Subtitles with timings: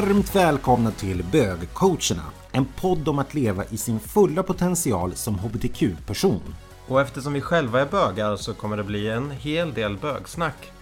[0.00, 2.22] Varmt välkomna till Bögcoacherna,
[2.52, 6.54] en podd om att leva i sin fulla potential som hbtq-person.
[6.88, 10.72] Och eftersom vi själva är bögar så kommer det bli en hel del bögsnack.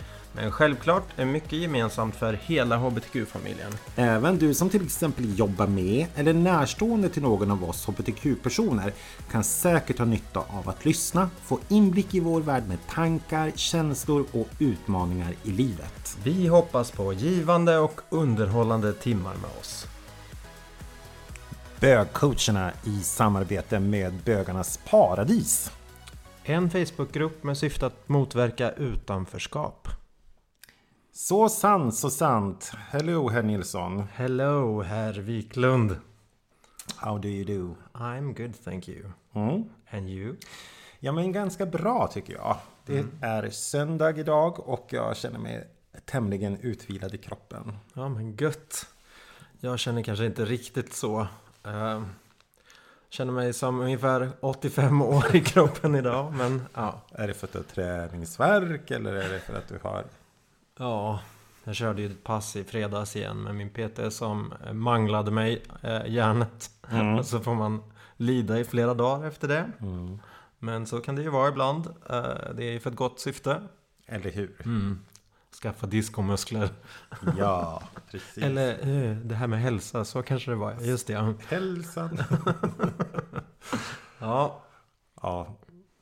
[0.40, 3.72] Men självklart är mycket gemensamt för hela hbtq-familjen.
[3.96, 8.92] Även du som till exempel jobbar med eller närstående till någon av oss hbtq-personer
[9.30, 14.26] kan säkert ha nytta av att lyssna, få inblick i vår värld med tankar, känslor
[14.32, 16.18] och utmaningar i livet.
[16.24, 19.86] Vi hoppas på givande och underhållande timmar med oss.
[21.80, 25.72] Bögcoacherna i samarbete med Bögarnas Paradis.
[26.44, 29.88] En Facebookgrupp med syfte att motverka utanförskap.
[31.20, 32.72] Så sant, så sant.
[32.90, 34.02] Hello, herr Nilsson.
[34.14, 35.96] Hello, herr Wiklund.
[36.96, 37.76] How do you do?
[37.92, 39.12] I'm good, thank you.
[39.34, 39.64] Mm.
[39.90, 40.36] And you?
[40.98, 42.56] Ja, men ganska bra tycker jag.
[42.86, 45.68] Det är söndag idag och jag känner mig
[46.04, 47.78] tämligen utvilad i kroppen.
[47.94, 48.86] Ja, men gött.
[49.60, 51.20] Jag känner kanske inte riktigt så.
[51.66, 52.02] Uh,
[53.08, 57.00] känner mig som ungefär 85 år i kroppen idag, men ja.
[57.12, 60.04] Är det för att du har träningsvärk eller är det för att du har...
[60.78, 61.20] Ja,
[61.64, 66.06] jag körde ju ett pass i fredags igen med min PT som manglade mig, eh,
[66.06, 66.70] hjärnet.
[66.90, 67.22] Mm.
[67.24, 67.82] så får man
[68.16, 69.70] lida i flera dagar efter det.
[69.80, 70.18] Mm.
[70.58, 71.86] Men så kan det ju vara ibland.
[71.86, 73.62] Eh, det är ju för ett gott syfte.
[74.06, 74.56] Eller hur?
[74.64, 74.98] Mm.
[75.62, 76.68] Skaffa diskomuskler.
[77.38, 78.42] Ja, precis.
[78.42, 80.80] Eller eh, det här med hälsa, så kanske det var.
[80.80, 81.34] Just det, ja.
[81.48, 82.18] Hälsan.
[84.18, 84.62] ja.
[85.22, 85.56] Ja,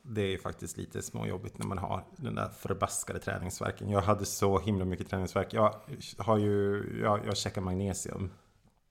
[0.09, 3.91] det är faktiskt lite småjobbigt när man har den där förbaskade träningsverken.
[3.91, 5.55] Jag hade så himla mycket träningsverk.
[5.55, 5.75] Jag
[6.19, 8.31] har ju, jag, jag checkar magnesium.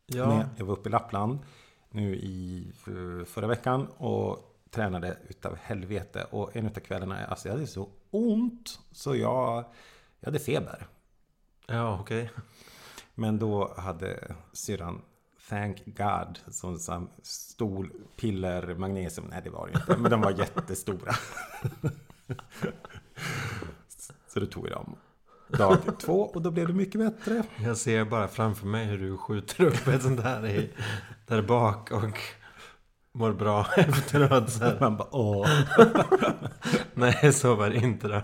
[0.05, 0.43] Ja.
[0.57, 1.39] Jag var uppe i Lappland
[1.89, 6.27] nu i eh, förra veckan och tränade utav helvete.
[6.31, 9.65] Och en utav kvällarna, alltså jag hade så ont så jag,
[10.19, 10.87] jag hade feber.
[11.67, 12.31] Ja, okej.
[13.15, 15.01] Men då hade syrran
[15.49, 19.27] Thank God som sa stol, piller, magnesium.
[19.29, 19.97] Nej det var det inte.
[19.97, 21.13] Men de var jättestora.
[24.27, 24.95] Så då tog jag dem.
[25.47, 27.43] Dag två och då blev det mycket bättre.
[27.63, 30.71] Jag ser bara framför mig hur du skjuter upp ett sånt här i,
[31.27, 32.19] där bak och
[33.11, 34.51] mår bra efteråt.
[34.51, 34.77] Så här.
[34.79, 35.47] Man bara åh.
[36.93, 38.21] Nej, så var det inte då.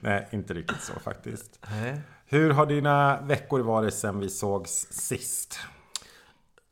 [0.00, 1.58] Nej, inte riktigt så faktiskt.
[1.70, 2.00] Nej.
[2.26, 5.58] Hur har dina veckor varit sen vi sågs sist?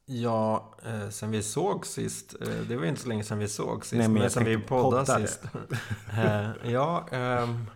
[0.04, 2.34] Ja, eh, sen vi såg sist.
[2.40, 3.98] Eh, det var ju inte så länge sen vi såg sist.
[3.98, 5.26] Nej, men men sen vi poddade poddade.
[5.26, 5.42] sist.
[6.18, 7.70] eh, ja, ehm,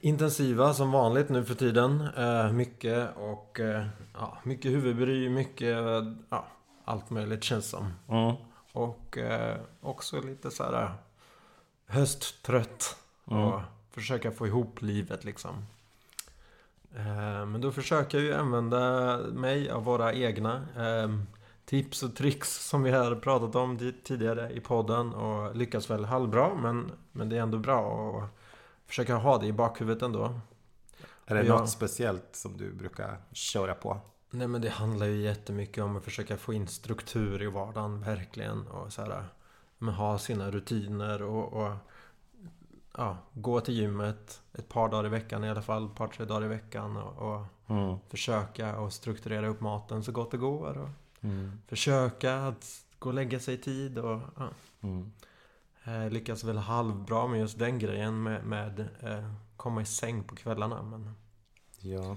[0.00, 2.08] intensiva som vanligt nu för tiden.
[2.16, 5.76] Eh, mycket och eh, ja, mycket huvudbry, mycket
[6.28, 6.46] ja,
[6.84, 7.92] allt möjligt känns som.
[8.08, 8.34] Mm.
[8.72, 10.90] Och eh, också lite så här
[11.86, 12.96] hösttrött.
[13.30, 13.42] Mm.
[13.44, 15.66] Och försöka få ihop livet liksom.
[16.96, 21.10] Eh, men då försöker jag ju använda mig av våra egna eh,
[21.64, 25.14] tips och tricks som vi har pratat om di- tidigare i podden.
[25.14, 28.30] Och lyckas väl halvbra men, men det är ändå bra att
[28.86, 30.40] försöka ha det i bakhuvudet ändå.
[31.26, 31.58] Är det Ja.
[31.58, 34.00] något speciellt som du brukar köra på?
[34.30, 38.66] Nej men det handlar ju jättemycket om att försöka få in struktur i vardagen verkligen.
[38.66, 39.24] Och så här,
[39.78, 41.72] men ha sina rutiner och, och
[42.96, 45.86] ja, gå till gymmet ett par dagar i veckan i alla fall.
[45.86, 46.96] Ett par tre dagar i veckan.
[46.96, 47.96] Och, och Mm.
[48.08, 50.78] försöka och strukturera upp maten så gott det går.
[50.78, 50.88] Och
[51.20, 51.60] Mm.
[51.68, 53.98] försöka att gå och lägga sig i tid.
[53.98, 54.48] Och, ja.
[54.80, 55.12] Mm.
[55.84, 60.36] Eh, lyckas väl halvbra med just den grejen med, med eh, komma i säng på
[60.36, 60.82] kvällarna.
[60.82, 61.14] Men,
[61.80, 62.16] Ja.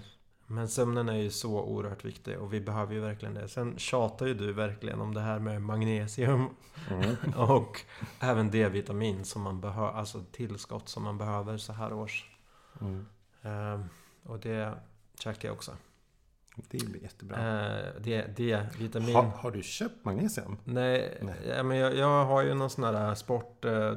[0.51, 3.47] Men sömnen är ju så oerhört viktig och vi behöver ju verkligen det.
[3.47, 6.49] Sen tjatar ju du verkligen om det här med magnesium
[6.91, 7.15] Mm.
[7.35, 7.81] och
[8.19, 12.25] även D-vitamin som man behöver, alltså tillskott som man behöver så här års.
[12.81, 13.05] Mm.
[13.41, 13.85] Eh,
[14.23, 14.73] och det
[15.19, 15.71] käkar jag också.
[16.69, 17.37] Det blir jättebra.
[17.77, 19.15] Eh, D- D-vitamin.
[19.15, 20.57] Har, har du köpt magnesium?
[20.63, 21.63] Nej, Nej.
[21.63, 23.93] Men jag, jag har ju någon sån här sport eh,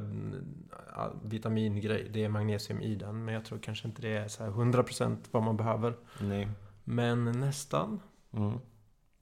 [1.23, 2.09] vitamingrej.
[2.13, 3.25] Det är magnesium i den.
[3.25, 5.95] Men jag tror kanske inte det är så här 100% vad man behöver.
[6.21, 6.49] Nej.
[6.83, 7.99] Men nästan.
[8.33, 8.59] Mm.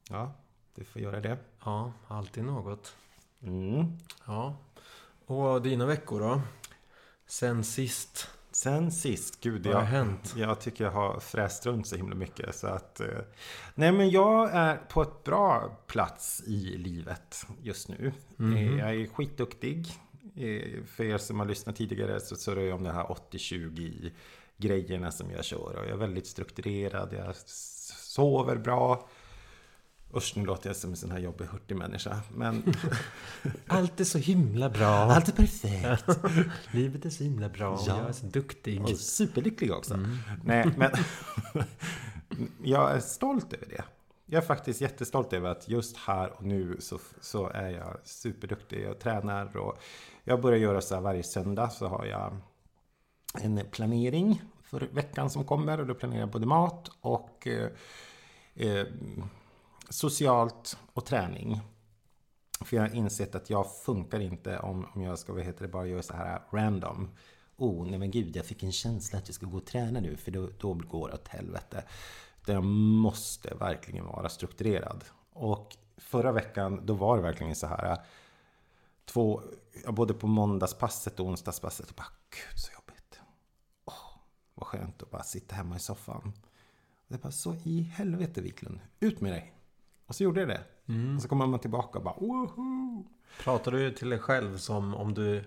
[0.10, 0.34] Ja,
[0.76, 1.38] du får göra det.
[1.66, 2.96] Ja, alltid något.
[3.44, 3.98] Mm.
[4.28, 4.56] Ja.
[5.26, 6.42] Och dina veckor då?
[7.28, 8.28] Sen sist?
[8.52, 10.34] Sen sist, gud Vad har jag, hänt?
[10.38, 13.08] jag tycker jag har fräst runt så himla mycket så att eh,
[13.76, 18.12] Nej men jag är på ett bra plats i livet just nu.
[18.40, 19.88] Eh, Jag är skitduktig
[20.36, 24.12] Eh, För er som har lyssnat tidigare så surrar jag om det här 80-20
[24.58, 29.10] grejerna som jag kör och jag är väldigt strukturerad, jag sover bra
[30.14, 32.64] Usch, nu låter jag som en sån här jobbig hurtig människa men
[33.68, 34.88] Allt är så himla bra.
[34.88, 36.06] allt är perfekt
[36.72, 37.80] Livet är så himla bra.
[37.88, 37.98] Ja.
[37.98, 38.82] Jag är så duktig.
[38.82, 40.18] och superlycklig också Mm.
[40.44, 40.92] Nej, men...
[42.64, 43.84] jag är stolt över det.
[44.26, 48.84] Jag är faktiskt jättestolt över att just här och nu så, så är jag superduktig.
[48.84, 49.78] Jag tränar och
[50.24, 52.38] jag börjar göra så här varje söndag så har jag
[53.42, 57.70] en planering för veckan som kommer och då planerar jag både mat och eh,
[58.56, 58.86] eh,
[59.92, 61.62] socialt och träning.
[62.66, 65.68] För jag har insett att jag funkar inte om, om jag ska vad heter det,
[65.68, 67.10] bara göra så här random.
[67.58, 70.18] Oh, nej men gud, jag fick en känsla att jag ska gå och träna nu
[70.18, 71.84] för då, då går det åt helvete.
[72.46, 75.04] Det måste verkligen vara strukturerad.
[75.34, 77.98] Och förra veckan, då var det verkligen så här.
[79.06, 79.42] Två,
[79.88, 81.90] både på måndagspasset och onsdagspasset.
[81.90, 83.20] Och bara, gud så jobbigt.
[83.86, 84.18] Oh,
[84.54, 86.34] vad skönt att bara sitta hemma i soffan.
[87.08, 89.54] Och det bara, så i helvete Wiklund, ut med dig.
[90.12, 90.62] Och så gjorde jag det.
[90.88, 91.16] Mm.
[91.16, 93.06] Och så kommer man tillbaka och bara, woho!
[93.44, 95.44] Pratar du till dig själv som om du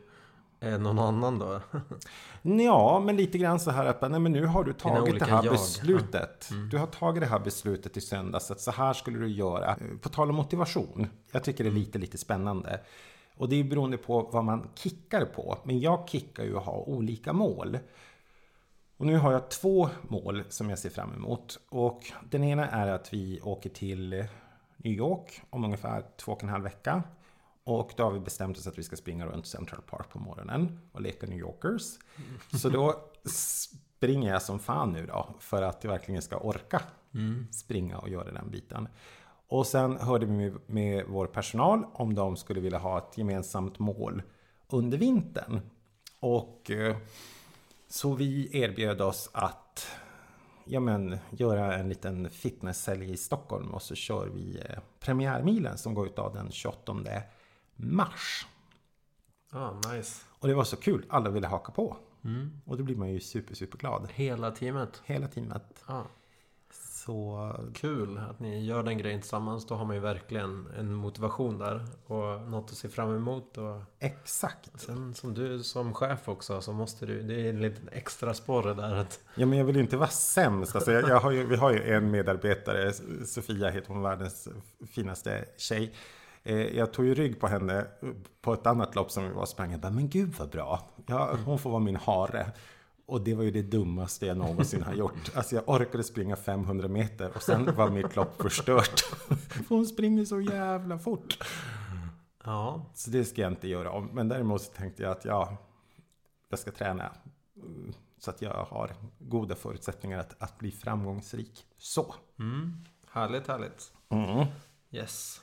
[0.61, 1.61] är någon annan då?
[2.43, 5.45] Ja, men lite grann så här att nej, men nu har du tagit det här
[5.45, 5.53] jag.
[5.53, 6.51] beslutet.
[6.51, 6.69] Mm.
[6.69, 9.77] Du har tagit det här beslutet i söndags att så här skulle du göra.
[10.01, 11.09] På tal om motivation.
[11.33, 12.81] Jag tycker det är lite, lite spännande.
[13.37, 15.59] Och det är beroende på vad man kickar på.
[15.65, 17.79] Men jag kickar ju att ha olika mål.
[18.97, 21.59] Och nu har jag två mål som jag ser fram emot.
[21.71, 22.01] Och
[22.31, 24.25] den ena är att vi åker till
[24.85, 27.03] New York om ungefär två och en halv vecka.
[27.65, 30.81] Och då har vi bestämt oss att vi ska springa runt Central Park på morgonen
[30.93, 31.83] och leka New Yorkers.
[32.63, 36.83] Så då springer jag som fan nu då för att jag verkligen ska orka
[37.15, 37.47] Mm.
[37.51, 38.89] springa och göra den biten.
[39.49, 43.79] Och sen hörde vi med, med vår personal om de skulle vilja ha ett gemensamt
[43.79, 44.23] mål
[44.69, 45.61] under vintern.
[46.21, 46.97] Och eh,
[47.89, 49.87] så vi erbjöd oss att
[50.65, 55.95] ja, men, göra en liten fitnesshelg i Stockholm och så kör vi eh, premiärmilen som
[55.95, 56.97] går ut av den 28
[57.77, 58.47] mars.
[59.51, 60.25] Ah, nice.
[60.39, 61.97] Och det var så kul, alla ville haka på.
[62.25, 62.61] Mm.
[62.65, 64.09] Och då blir man ju super, super glad.
[64.15, 65.03] Hela teamet.
[65.05, 65.85] Hela teamet.
[65.87, 66.03] Ah,
[67.07, 69.67] Så kul att ni gör den grejen tillsammans.
[69.67, 71.87] Då har man ju verkligen en motivation där.
[72.07, 73.59] Och något att se fram emot.
[73.59, 74.71] Och exakt.
[74.81, 77.23] sen som du som chef också så måste du...
[77.23, 79.21] Det är en liten extra sporre där att...
[79.35, 80.75] Ja, men jag vill ju inte vara sämst.
[80.77, 82.93] Alltså, jag, jag har ju, vi har ju en medarbetare,
[83.27, 84.49] Sofia heter hon, världens
[84.87, 85.95] finaste tjej.
[86.43, 87.87] Eh, Jag tog ju rygg på henne
[88.41, 89.71] på ett annat lopp som vi var och sprang.
[89.71, 90.81] Jag bara, men gud vad bra.
[91.07, 92.47] Ja, hon får vara min hare.
[93.07, 95.37] Och det var ju det dummaste jag någonsin har gjort.
[95.37, 99.01] Alltså jag orkade springa 500 meter och sen var mitt lopp förstört.
[99.01, 101.39] För hon springer så jävla fort.
[102.45, 104.11] Ja, Så det ska jag inte göra om.
[104.13, 105.57] Men däremot så tänkte jag att ja,
[106.49, 107.13] jag ska träna.
[108.19, 111.67] Så att jag har goda förutsättningar att, att bli framgångsrik.
[111.79, 112.15] Så.
[112.39, 112.85] mm.
[113.11, 113.93] härligt, härligt.
[114.09, 114.47] Mm.
[114.91, 115.41] Yes.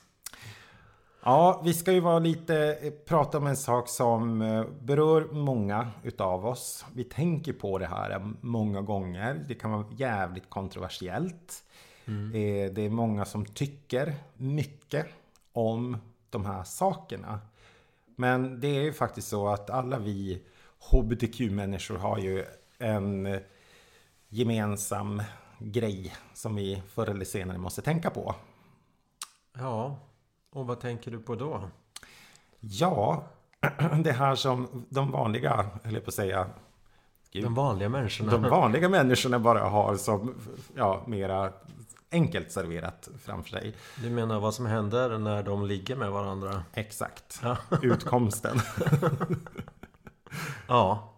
[1.24, 5.90] Ja, vi ska ju vara lite, eh, prata om en sak som eh, berör många
[6.02, 6.84] utav oss.
[6.94, 9.44] Vi tänker på det här många gånger.
[9.48, 11.64] Det kan vara jävligt kontroversiellt.
[12.34, 15.06] Eh, Det är många som tycker mycket
[15.52, 15.96] om
[16.30, 17.40] de här sakerna.
[18.16, 20.42] Men det är ju faktiskt så att alla vi
[20.90, 22.44] HBTQ-människor har ju
[22.78, 23.38] en
[24.28, 25.22] gemensam
[25.58, 28.34] grej som vi förr eller senare måste tänka på.
[29.58, 29.96] Ja,
[30.52, 31.60] och vad tänker du på då?
[32.60, 33.24] Ja,
[34.04, 36.46] det här som de vanliga, eller på att säga,
[37.30, 38.32] Gud, De vanliga människorna.
[38.32, 40.34] de vanliga människorna bara har som,
[40.76, 41.52] ja, mera
[42.10, 43.74] enkelt serverat framför sig.
[44.02, 46.62] Du menar vad som händer när de ligger med varandra?
[46.74, 47.56] Exakt, Ja.
[47.82, 48.58] utkomsten.
[50.68, 51.08] Ja.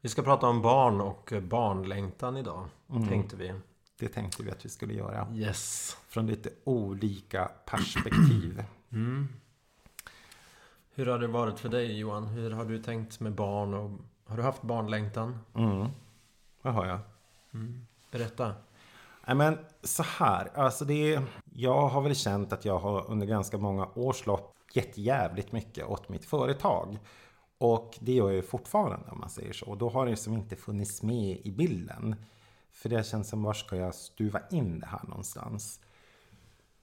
[0.00, 2.64] Vi ska prata om barn och barnlängtan idag.
[2.90, 3.08] Mm.
[3.08, 3.52] Tänkte vi.
[3.98, 5.28] Det tänkte vi att vi skulle göra.
[5.34, 5.96] Yes.
[6.08, 8.64] Från lite olika perspektiv.
[8.92, 9.28] Mm.
[10.94, 12.26] Hur har det varit för dig Johan?
[12.26, 13.74] Hur har du tänkt med barn?
[13.74, 13.90] Och
[14.24, 15.38] har du haft barnlängtan?
[15.54, 15.88] Mm.
[16.62, 16.98] Vad har jag?
[17.54, 17.86] Mm.
[18.10, 18.54] Berätta.
[19.26, 21.22] Nej men så här, alltså det är,
[21.54, 25.86] Jag har väl känt att jag har under ganska många års lopp gett jävligt mycket
[25.86, 26.98] åt mitt företag.
[27.58, 29.66] Och det gör jag fortfarande om man säger så.
[29.66, 32.16] Och då har det som inte funnits med i bilden.
[32.78, 35.80] För det känns som, var ska jag stuva in det här någonstans?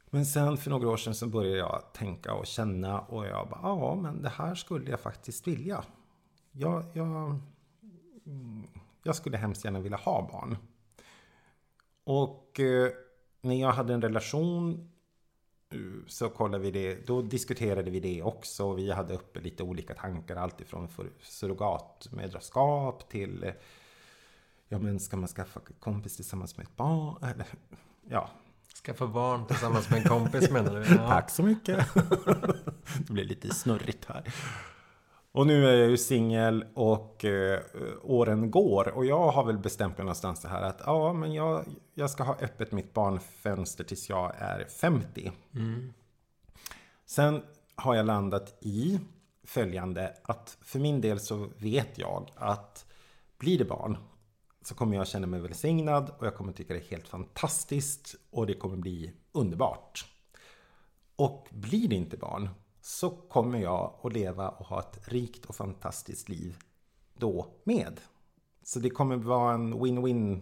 [0.10, 3.60] Men sen för några år sedan så började jag tänka och känna och jag bara,
[3.64, 5.84] ja men det här skulle jag faktiskt vilja.
[6.52, 7.40] Jag, jag,
[9.04, 10.58] jag skulle hemskt gärna vilja ha barn.
[12.04, 12.92] Och eh,
[13.42, 14.90] när jag hade en relation
[15.70, 18.74] eh, så kollade vi det, då diskuterade vi det också.
[18.74, 20.90] Vi hade uppe lite olika tankar, alltifrån
[21.22, 23.54] surrogatmödraskap till eh,
[24.70, 27.24] Ja men ska man skaffa kompis tillsammans med ett barn?
[27.24, 27.48] Eller,
[28.10, 28.30] ja,
[28.84, 30.86] Skaffa barn tillsammans med en kompis menar du?
[30.96, 31.08] Ja.
[31.08, 31.88] tack så mycket.
[33.08, 34.34] det blev lite snurrigt här.
[35.32, 37.60] Och nu är jag ju singel och eh,
[38.04, 38.88] åren går.
[38.88, 42.24] Och jag har väl bestämt mig någonstans så här att ja, men jag, jag ska
[42.24, 45.32] ha öppet mitt barnfönster tills jag är 50.
[45.56, 45.94] Mm.
[47.06, 47.42] Sen
[47.76, 49.00] har jag landat i
[49.44, 52.86] följande att för min del så vet jag att
[53.38, 53.98] blir det barn
[54.66, 58.48] så kommer jag känna mig välsignad och jag kommer tycka det är helt fantastiskt och
[58.48, 60.06] det kommer bli underbart.
[61.16, 62.50] Och blir det inte barn
[62.82, 66.58] så kommer jag att leva och ha ett rikt och fantastiskt liv
[67.18, 68.02] då med.
[68.64, 70.42] Så det kommer vara en win-win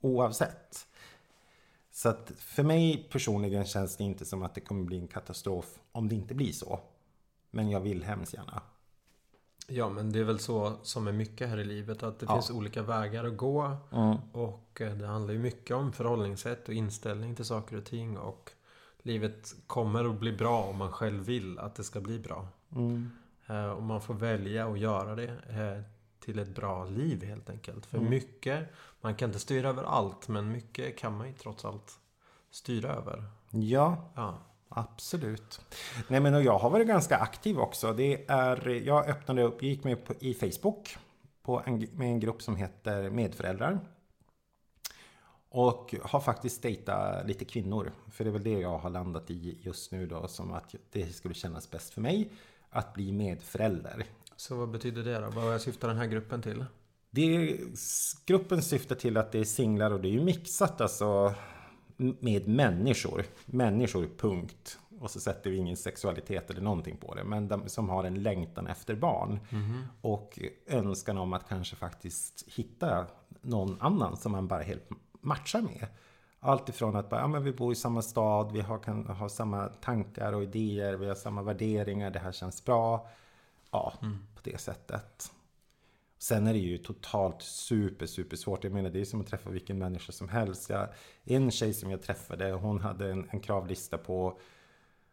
[0.00, 0.86] oavsett.
[1.90, 5.78] Så att för mig personligen känns det inte som att det kommer bli en katastrof
[5.92, 6.80] om det inte blir så.
[7.50, 8.62] Men jag vill hemskt gärna.
[9.68, 12.02] Ja, men det är väl så som är mycket här i livet.
[12.02, 12.32] Att det Ja.
[12.34, 13.76] finns olika vägar att gå.
[14.32, 18.18] Och eh, det handlar ju mycket om förhållningssätt och inställning till saker och ting.
[18.18, 18.50] Och
[19.02, 22.48] livet kommer att bli bra om man själv vill att det ska bli bra.
[22.72, 23.10] Mm.
[23.46, 25.82] Eh, Och man får välja att göra det eh,
[26.20, 27.86] till ett bra liv helt enkelt.
[27.86, 28.68] För mycket,
[29.00, 30.28] man kan inte styra över allt.
[30.28, 31.98] Men mycket kan man ju trots allt
[32.50, 33.24] styra över.
[33.50, 34.38] Ja, Ja.
[34.76, 35.60] Absolut.
[36.08, 37.92] Nej men och jag har varit ganska aktiv också.
[37.92, 40.96] Det är, jag öppnade upp, gick med på, i Facebook
[41.42, 43.80] på en, med en grupp som heter Medföräldrar.
[45.48, 47.92] Och har faktiskt dejtat lite kvinnor.
[48.10, 50.28] För det är väl det jag har landat i just nu då.
[50.28, 52.32] Som att det skulle kännas bäst för mig.
[52.70, 54.04] Att bli medförälder.
[54.36, 55.30] Så vad betyder det då?
[55.30, 56.64] Vad syftar den här gruppen till?
[57.10, 57.58] Det,
[58.26, 61.34] gruppen syftar till att det är singlar och det är ju mixat alltså
[62.20, 63.24] med människor.
[63.46, 64.78] Människor, punkt.
[65.00, 67.24] Och så sätter vi ingen sexualitet eller någonting på det.
[67.24, 69.40] Men de som har en längtan efter barn.
[70.00, 73.06] Och önskan om att kanske faktiskt hitta
[73.40, 74.90] någon annan som man bara helt
[75.20, 75.86] matchar med.
[76.40, 79.28] Allt ifrån att bara, ja, men vi bor i samma stad, vi har, kan ha
[79.28, 83.08] samma tankar och idéer, vi har samma värderingar, det här känns bra.
[83.70, 83.92] Ja,
[84.34, 85.32] på det sättet.
[86.22, 88.64] Sen är det ju totalt super, super svårt.
[88.64, 90.70] Jag menar, det är som att träffa vilken människa som helst.
[90.70, 90.88] Jag,
[91.24, 94.40] en tjej som jag träffade, hon hade en, en kravlista på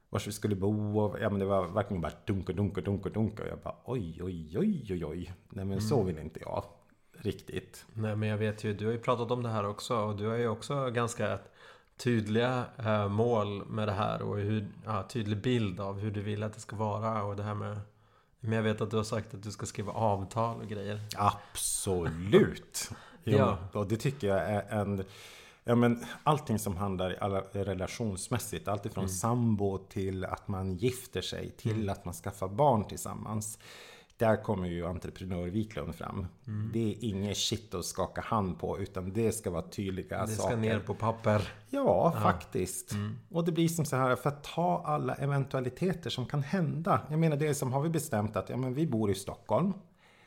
[0.10, 1.00] var vi skulle bo.
[1.00, 3.44] Och, ja, men det var verkligen bara dunka, dunka, dunka, dunka.
[3.44, 5.34] Och jag bara oj, oj, oj, oj, oj.
[5.50, 6.64] Nej, men så vill inte jag
[7.12, 7.86] riktigt.
[7.94, 10.28] Nej men jag vet ju, du har ju pratat om det här också och du
[10.28, 11.40] har ju också ganska
[11.98, 16.44] tydliga eh, mål med det här och hur, ja, tydlig bild av hur du vill
[16.44, 17.80] att det ska vara och det här med
[18.40, 21.02] Men jag vet att du har sagt att du ska skriva avtal och grejer.
[21.18, 22.90] Absolut!
[23.24, 23.58] Ja.
[23.74, 25.04] Och det tycker jag är en...
[25.64, 29.10] Ja, men allting som handlar alla, relationsmässigt, allt ifrån Mm.
[29.16, 33.60] sambo till att man gifter sig, till att man skaffar barn tillsammans.
[34.20, 36.28] Där kommer ju entreprenör Wiklund fram.
[36.48, 36.70] Mm.
[36.74, 40.42] Det är inget shit att skaka hand på, utan det ska vara tydliga Det ska
[40.42, 40.58] saker.
[40.58, 41.54] ner på papper.
[41.70, 42.92] Ja, faktiskt.
[42.92, 43.18] Mm.
[43.30, 47.02] Och det blir som så här, för att ta alla eventualiteter som kan hända.
[47.10, 49.74] Jag menar, det är som har vi bestämt att ja, men vi bor i Stockholm.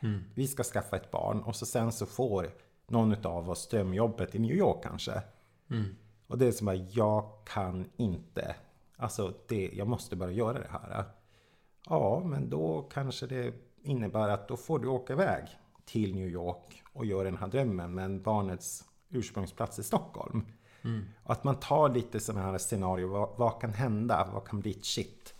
[0.01, 0.21] Mm.
[0.35, 2.51] Vi ska skaffa ett barn och så sen så får
[2.89, 5.23] någon av oss drömjobbet i New York kanske.
[5.71, 5.85] Mm.
[6.27, 8.55] Och det är som att jag kan inte.
[8.97, 11.05] Alltså, det, jag måste bara göra det här.
[11.89, 15.45] Ja, men då kanske det innebär att då får du åka iväg
[15.85, 17.95] till New York och göra den här drömmen.
[17.95, 20.47] Men barnets ursprungsplats är Stockholm.
[21.23, 23.07] Och att man tar lite sådana här scenarier.
[23.07, 24.29] Vad, vad kan hända?
[24.33, 25.35] Vad kan bli ett shit?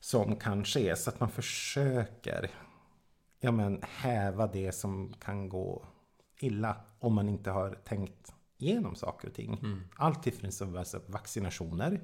[0.00, 0.96] Som kan ske.
[0.96, 2.50] Så att man försöker
[3.40, 5.84] ja, men, häva det som kan gå
[6.38, 6.76] illa.
[6.98, 9.58] Om man inte har tänkt igenom saker och ting.
[9.96, 12.00] Allt ifrån som alltså vaccinationer.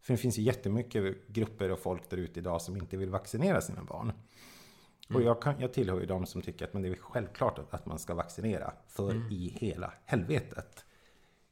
[0.00, 3.60] För det finns ju jättemycket grupper och folk där ute idag som inte vill vaccinera
[3.60, 4.12] sina barn.
[5.14, 7.74] Och jag, kan, jag tillhör ju de som tycker att men det är självklart att-
[7.74, 8.72] att man ska vaccinera.
[8.88, 10.84] För i hela helvetet.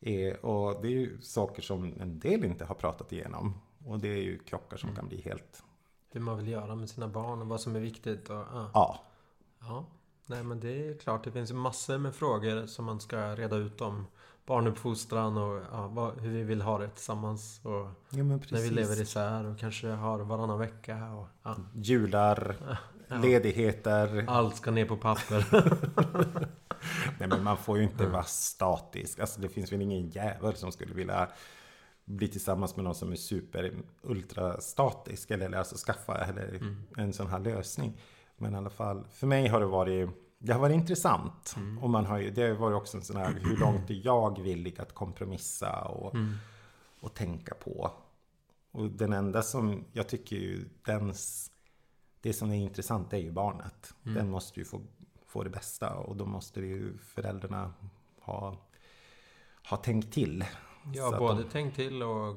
[0.00, 3.54] Eh, och det är ju saker som en del inte har pratat igenom.
[3.84, 5.62] Och det är ju krockar som kan bli helt...
[6.10, 8.30] Hur man vill göra med sina barn och vad som är viktigt.
[8.30, 8.70] Och, ja.
[8.75, 9.00] Ja,
[9.60, 9.86] ja.
[10.26, 13.80] Nej men det är klart, det finns massor med frågor som man ska reda ut
[13.80, 14.06] om
[14.46, 17.60] barnuppfostran och ja, vad, hur vi vill ha det tillsammans.
[17.64, 17.72] Och
[18.10, 21.12] ja när vi lever isär och kanske har varannan vecka.
[21.12, 21.56] Och, ja.
[21.75, 22.56] Jular,
[23.08, 23.16] Ja.
[23.16, 24.25] ledigheter.
[24.28, 25.46] Allt ska ner på papper.
[27.18, 29.18] Nej men man får ju inte vara statisk.
[29.18, 31.28] Alltså det finns väl ingen jävel som skulle vilja
[32.04, 33.72] bli tillsammans med någon som är super
[34.02, 35.30] ultra statisk.
[35.30, 36.60] Eller alltså skaffa eller
[36.96, 38.00] en sån här lösning.
[38.36, 41.56] Men i alla fall, för mig har det varit det har varit intressant.
[41.80, 44.42] Och man har ju, det har varit också en sån här, hur långt är jag
[44.42, 46.14] villig att kompromissa och,
[47.00, 47.90] och tänka på.
[48.72, 51.50] Och den enda som, jag tycker ju, dens,
[52.20, 53.94] det som är intressant är ju barnet.
[54.02, 54.80] Den måste ju få,
[55.26, 57.73] få det bästa och då måste ju föräldrarna
[58.20, 58.56] ha,
[59.68, 60.44] ha tänkt till.
[60.94, 62.37] Ja, både de- tänk till och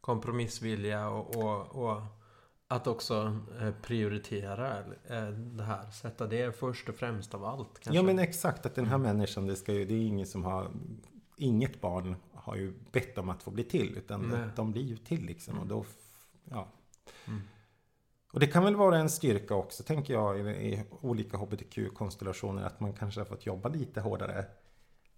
[0.00, 2.02] kompromissvilja och, och, och
[2.68, 5.90] att också eh, prioritera eh, det här.
[5.90, 7.78] Sätta det först och främst av allt.
[7.80, 7.96] Kanske.
[7.96, 9.16] Ja men exakt, att den här mm.
[9.16, 10.70] människan, det, ska ju, det är ingen som har...
[11.36, 13.98] Inget barn har ju bett om att få bli till.
[13.98, 14.48] Utan Nej.
[14.56, 15.54] de blir ju till liksom.
[15.54, 15.62] Mm.
[15.62, 15.84] Och då...
[16.44, 16.68] Ja.
[17.26, 17.42] Mm.
[18.32, 22.62] Och det kan väl vara en styrka också, tänker jag, i, i olika hbtq-konstellationer.
[22.62, 24.44] Att man kanske har fått jobba lite hårdare.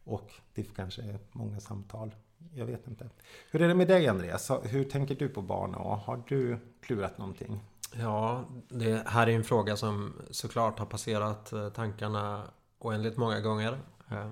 [0.04, 2.14] Och det kanske är många samtal.
[2.54, 3.10] Jag vet inte.
[3.50, 4.50] Hur är det med dig Andreas?
[4.62, 7.60] Hur tänker du på barn och har du klurat någonting?
[7.94, 12.42] Ja, det här är en fråga som såklart har passerat eh, tankarna
[12.78, 13.78] oändligt många gånger.
[14.10, 14.30] Eh,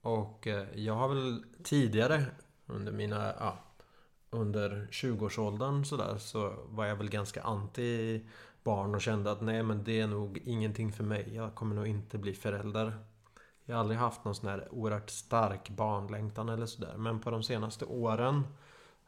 [0.00, 2.24] och eh, jag har väl tidigare
[2.66, 3.58] under mina, ja,
[4.30, 8.24] under 20-årsåldern sådär så var jag väl ganska anti
[8.62, 11.34] barn och kände att nej men det är nog ingenting för mig.
[11.34, 12.92] Jag kommer nog inte bli förälder.
[13.64, 16.94] Jag har aldrig haft någon sån här oerhört stark barnlängtan eller sådär.
[16.96, 18.46] Men på de senaste åren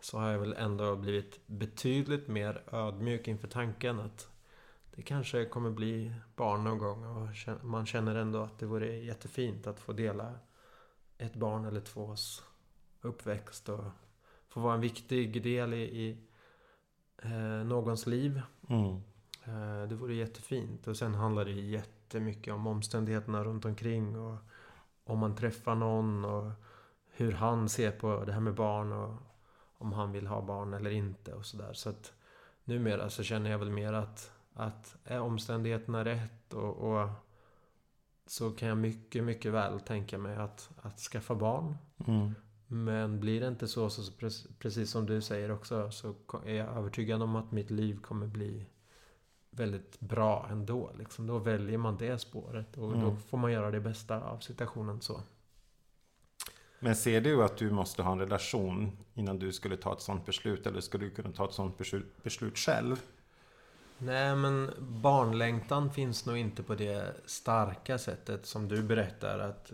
[0.01, 4.29] så har jag väl ändå blivit betydligt mer ödmjuk inför tanken att
[4.95, 7.29] det kanske kommer bli barn någon gång och
[7.65, 10.35] man känner ändå att det vore jättefint att få dela
[11.19, 12.45] ett barn eller tvås
[13.01, 13.85] uppväxt och
[14.51, 16.19] få vara en viktig del i, i
[17.23, 18.43] eh, någons liv.
[18.69, 18.95] Mm.
[19.45, 24.39] Eh, det vore jättefint och sen handlar det jättemycket om omständigheterna runt omkring och
[25.05, 26.53] om man träffar någon och
[27.07, 29.15] hur han ser på det här med barn och
[29.79, 31.73] om han vill ha barn eller inte och sådär.
[31.73, 32.13] Så att
[32.65, 37.09] numera så känner jag väl mer att, att är omständigheterna rätt och, och
[38.27, 41.77] så kan jag mycket, mycket väl tänka mig att, att skaffa barn.
[42.07, 42.35] Mm.
[42.73, 44.13] Men blir det inte så, så
[44.59, 46.15] precis som du säger också, så
[46.47, 48.67] är jag övertygad om att mitt liv kommer bli
[49.51, 50.91] väldigt bra ändå.
[50.99, 51.27] Liksom.
[51.27, 53.01] Då väljer man det spåret och mm.
[53.01, 55.21] då får man göra det bästa av situationen så.
[56.79, 60.27] Men ser du att du måste ha en relation innan du skulle ta ett sånt
[60.27, 60.67] beslut?
[60.67, 63.01] Eller skulle du kunna ta ett sånt beslut, beslut själv?
[63.99, 69.39] Nej, men barnlängtan finns nog inte på det starka sättet som du berättar.
[69.39, 69.73] Att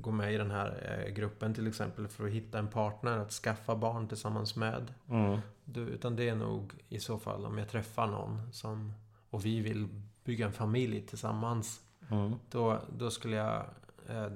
[0.00, 3.32] gå med i den här eh, gruppen till exempel för att hitta en partner att
[3.32, 4.94] skaffa barn tillsammans med.
[5.08, 5.40] Mm.
[5.64, 8.92] Du, utan det är nog i så fall om jag träffar någon som
[9.30, 9.88] och vi vill
[10.24, 11.80] bygga en familj tillsammans.
[12.10, 12.34] Mm.
[12.50, 13.64] Då, då skulle jag
[14.08, 14.32] eh,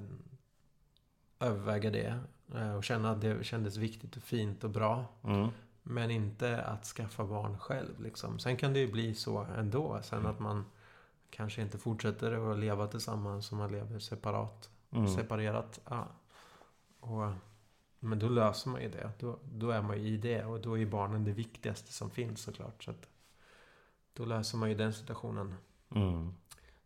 [1.41, 2.19] överväga det.
[2.55, 5.05] Eh, och känna att det kändes viktigt och fint och bra.
[5.25, 5.49] Mm.
[5.83, 8.03] Men inte att skaffa barn själv.
[8.03, 8.39] Liksom.
[8.39, 10.01] Sen kan det ju bli så ändå.
[10.03, 10.65] Sen att man
[11.31, 14.71] kanske inte fortsätter att leva tillsammans som man lever separat.
[14.95, 15.09] Mm.
[15.09, 15.81] Separerat.
[15.89, 16.07] Ja.
[17.01, 17.31] Och,
[17.99, 19.11] men då löser man ju det.
[19.19, 20.45] Då, då är man ju i det.
[20.45, 22.83] Och då är barnen det viktigaste som finns såklart.
[22.83, 23.09] Så att,
[24.13, 25.55] då löser man ju den situationen.
[25.95, 26.35] Mm.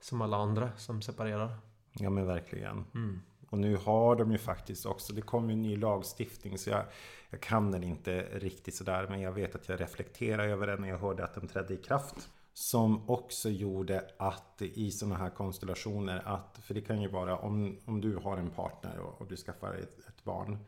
[0.01, 1.57] Som alla andra som separerar.
[1.92, 2.85] Ja men verkligen.
[2.94, 3.21] Mm.
[3.51, 6.85] Och nu har de ju faktiskt också, det kom ju en ny lagstiftning så jag,
[7.31, 10.88] jag kan den inte riktigt sådär men jag vet att jag reflekterar över den när
[10.88, 12.31] jag hörde att den trädde i kraft.
[12.61, 17.77] Som också gjorde att i sådana här konstellationer att, för det kan ju vara om,
[17.85, 20.59] om du har en partner och, och du skaffar ett, ett barn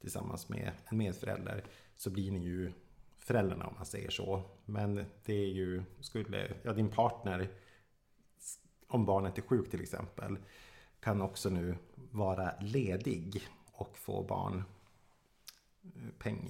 [0.00, 1.64] tillsammans med en medförälder
[1.96, 2.72] så blir ni ju
[3.18, 4.42] föräldrarna om man säger så.
[4.64, 7.48] Men det är ju, skulle, ja din partner,
[8.86, 10.38] om barnet är sjukt till exempel,
[11.00, 14.64] kan också nu vara ledig och få barnpeng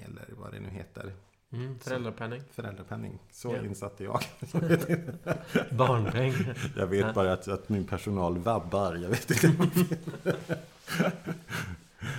[0.01, 1.15] eh, eller vad det nu heter.
[1.53, 2.41] Mm, föräldrapenning.
[2.41, 3.19] Så, föräldrapenning.
[3.31, 3.65] Så ja.
[3.65, 4.21] insatte jag.
[5.71, 6.33] Barnpeng.
[6.77, 8.95] Jag vet bara att, att min personal vabbar.
[8.95, 9.99] Jag vet inte.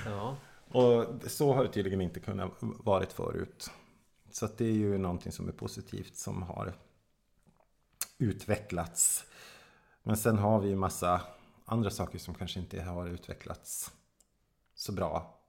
[0.05, 0.37] ja.
[0.71, 3.71] Och så har det tydligen inte kunnat varit förut.
[4.31, 6.73] Så det är ju någonting som är positivt som har
[8.17, 9.25] utvecklats.
[10.03, 11.21] Men sen har vi ju massa
[11.65, 13.91] andra saker som kanske inte har utvecklats
[14.75, 15.40] så bra.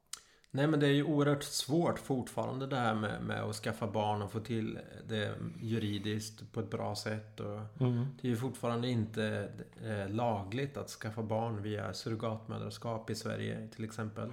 [0.55, 4.23] Nej men det är ju oerhört svårt fortfarande det här med, med att skaffa barn
[4.23, 7.41] och få till det juridiskt på ett bra sätt.
[7.41, 8.07] Och mm.
[8.21, 9.53] Det är ju fortfarande inte
[9.85, 14.31] eh, lagligt att skaffa barn via surrogatmödraskap i Sverige till exempel.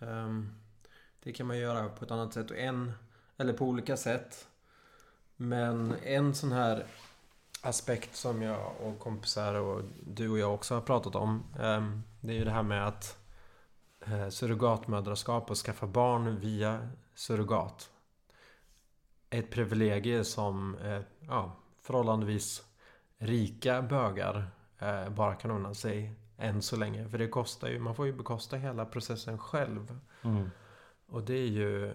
[0.00, 0.24] Mm.
[0.26, 0.54] Um,
[1.22, 2.50] det kan man göra på ett annat sätt.
[2.50, 2.92] Och en
[3.36, 4.48] eller på olika sätt.
[5.36, 6.84] Men en sån här
[7.62, 11.44] aspekt som jag och kompisar och du och jag också har pratat om.
[11.60, 13.17] Ehm, det är ju det här med att
[14.30, 17.90] surrogatmödraskap och skaffa barn via surrogat.
[19.30, 22.62] Ett privilegium som eh, ja, förhållandevis
[23.18, 27.08] rika bögar eh, bara kan unna sig än så länge.
[27.08, 30.00] För det kostar ju, man får ju bekosta hela processen själv.
[30.22, 30.50] Mm.
[31.06, 31.94] Och det är ju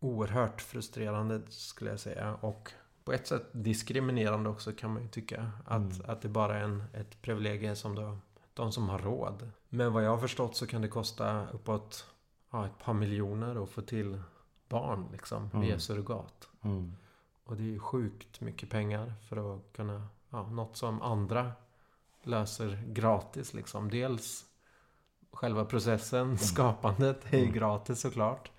[0.00, 2.34] oerhört frustrerande skulle jag säga.
[2.34, 2.72] Och
[3.04, 5.50] på ett sätt diskriminerande också kan man ju tycka.
[5.64, 6.10] Att, mm.
[6.10, 8.18] att det bara är en, ett privilegium som då,
[8.54, 9.50] de som har råd.
[9.68, 12.06] Men vad jag har förstått så kan det kosta uppåt
[12.50, 14.22] ja, ett par miljoner att få till
[14.68, 15.66] barn liksom mm.
[15.66, 16.48] via surrogat.
[16.62, 16.96] Mm.
[17.44, 21.52] Och det är ju sjukt mycket pengar för att kunna, ja, något som andra
[22.22, 23.90] löser gratis liksom.
[23.90, 24.44] Dels
[25.32, 27.52] själva processen, skapandet är Mm.
[27.52, 28.50] gratis såklart.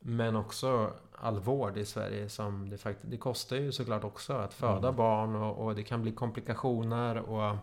[0.00, 4.54] Men också all vård i Sverige som det faktiskt, det kostar ju såklart också att
[4.54, 4.96] föda Mm.
[4.96, 7.56] barn och, och det kan bli komplikationer och,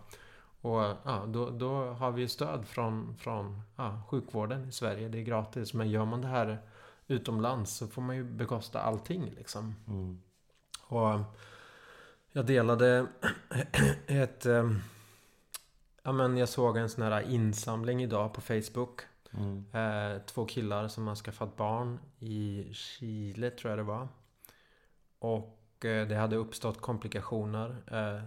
[0.61, 5.09] och ja, då, då har vi stöd från, från ja, sjukvården i Sverige.
[5.09, 5.73] Det är gratis.
[5.73, 6.57] Men gör man det här
[7.07, 9.75] utomlands så får man ju bekosta allting liksom.
[9.87, 10.21] Mm.
[10.87, 11.19] Och
[12.31, 13.07] jag delade
[14.07, 14.45] ett...
[14.45, 14.71] eh,
[16.03, 19.01] Ja men jag såg en sån här insamling idag på Facebook.
[19.33, 19.65] Mm.
[19.73, 24.07] Eh, två killar som har skaffat barn i Chile tror jag det var.
[25.19, 27.75] Och eh, det hade uppstått komplikationer.
[27.87, 28.23] Eh,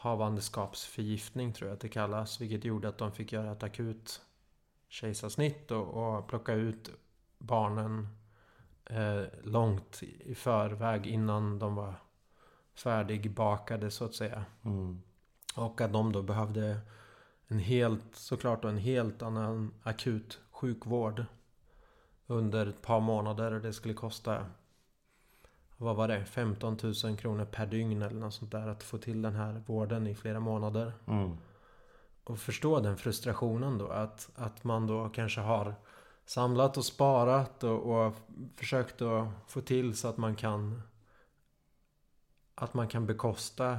[0.00, 2.40] havandeskapsförgiftning tror jag att det kallas.
[2.40, 4.20] Vilket gjorde att de fick göra ett akut
[4.88, 6.90] kejsarsnitt och, och plocka ut
[7.38, 8.08] barnen
[8.84, 11.94] eh, långt i förväg innan de var
[12.74, 14.44] färdigbakade så att säga.
[14.64, 15.02] Mm.
[15.56, 16.80] Och att de då behövde
[17.46, 21.24] en helt, såklart då en helt annan akut sjukvård
[22.26, 23.50] under ett par månader.
[23.50, 24.46] Det skulle kosta,
[25.80, 28.68] vad var det, 15 000 kronor per dygn eller något sånt där.
[28.68, 30.92] Att få till den här vården i flera månader.
[31.06, 31.36] Mm.
[32.24, 33.88] Och förstå den frustrationen då.
[33.88, 35.74] Att, att man då kanske har
[36.24, 38.14] samlat och sparat och, och
[38.56, 40.82] försökt att få till så att man kan
[42.54, 43.78] att man kan bekosta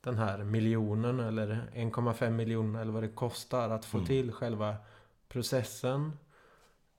[0.00, 4.06] den här miljonen eller 1,5 miljoner eller vad det kostar att få Mm.
[4.06, 4.76] till själva
[5.28, 6.12] processen.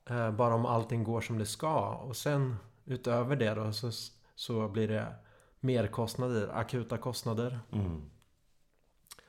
[0.05, 1.89] Eh, bara om allting går som det ska.
[1.89, 3.91] Och sen utöver det då så,
[4.35, 5.15] så blir det
[5.59, 7.59] merkostnader, akuta kostnader.
[7.71, 8.01] Mm.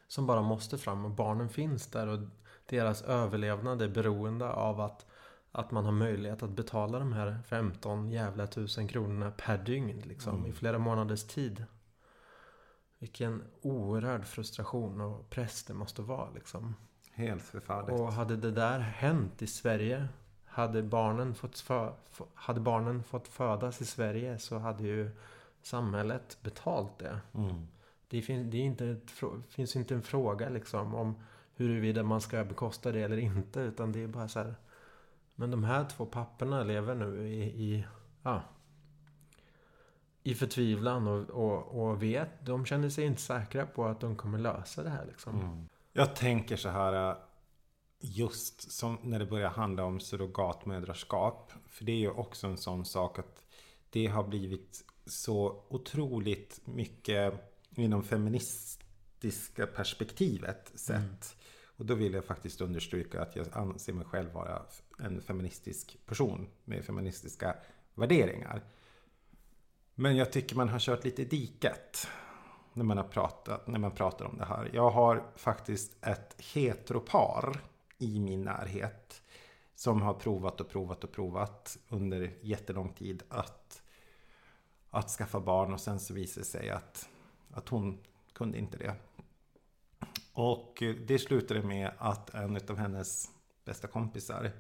[0.08, 2.18] Som bara måste fram och barnen finns där och
[2.66, 5.06] deras överlevnad är beroende av att,
[5.52, 10.34] att man har möjlighet att betala de här 15 jävla tusen kronorna per dygn liksom
[10.36, 10.50] Mm.
[10.50, 11.64] i flera månaders tid.
[12.98, 16.74] Vilken oerhörd frustration och press det måste vara liksom.
[17.12, 18.00] Helt förfärligt.
[18.00, 20.08] Och hade det där hänt i Sverige
[20.54, 25.10] hade barnen fått, fö, f- hade barnen fått födas i Sverige så hade ju
[25.62, 27.18] samhället betalt det.
[27.34, 27.66] Mm.
[28.08, 29.10] Det, fin, det inte ett,
[29.48, 31.14] finns inte en fråga liksom om
[31.56, 33.60] huruvida man ska bekosta det eller inte.
[33.60, 34.54] Utan det är bara så här.
[35.34, 37.86] Men de här två papporna lever nu i, i,
[38.22, 38.42] ja,
[40.22, 42.46] i förtvivlan och, och, och vet.
[42.46, 45.40] De känner sig inte säkra på att de kommer lösa det här liksom.
[45.40, 45.68] Mm.
[45.92, 47.16] Jag tänker så här
[48.04, 51.52] just som när det börjar handla om surrogatmödraskap.
[51.68, 53.42] För det är ju också en sån sak att
[53.90, 57.34] det har blivit så otroligt mycket
[57.74, 60.96] inom feministiska perspektivet sett.
[60.96, 61.14] Mm.
[61.76, 64.62] Och då vill jag faktiskt understryka att jag anser mig själv vara
[64.98, 67.56] en feministisk person med feministiska
[67.94, 68.62] värderingar.
[69.94, 72.08] Men jag tycker man har kört lite i diket
[72.72, 74.70] när man, har pratat, när man pratar om det här.
[74.72, 77.60] Jag har faktiskt ett heteropar
[77.98, 79.22] i min närhet
[79.74, 83.82] som har provat och provat och provat under jättelång tid att,
[84.90, 87.08] att skaffa barn och sen så visade det sig att,
[87.50, 87.98] att hon
[88.32, 88.94] kunde inte det.
[90.32, 93.30] Och det slutade med att en av hennes
[93.64, 94.52] bästa kompisar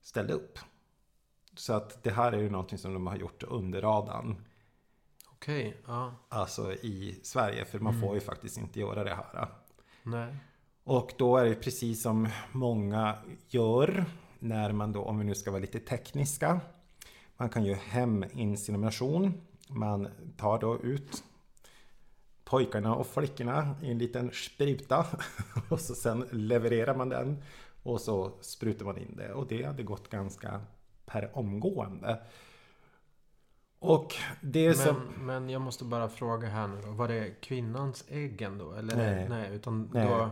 [0.00, 0.58] ställde upp.
[1.54, 4.44] Så att det här är ju någonting som de har gjort under radarn.
[5.30, 6.14] Okej, ja.
[6.28, 7.64] Alltså i Sverige.
[7.64, 9.48] För man får ju faktiskt inte göra det här.
[10.02, 10.36] Nej.
[10.86, 13.14] Och då är det precis som många
[13.48, 14.04] gör.
[14.38, 16.60] När man då, om vi nu ska vara lite tekniska.
[17.36, 19.40] Man kan ju heminsemination.
[19.68, 21.24] Man tar då ut
[22.44, 25.06] pojkarna och flickorna i en liten spruta.
[25.68, 27.42] Och så sen levererar man den.
[27.82, 29.32] Och så sprutar man in det.
[29.32, 30.60] Och det hade gått ganska
[31.06, 32.20] per omgående.
[33.78, 34.96] Och det Men, som...
[35.18, 36.90] men jag måste bara fråga här nu då.
[36.90, 38.72] Var det kvinnans ägg ändå?
[38.72, 39.28] Eller Nej.
[39.28, 40.08] nej utan Nej.
[40.08, 40.30] Då,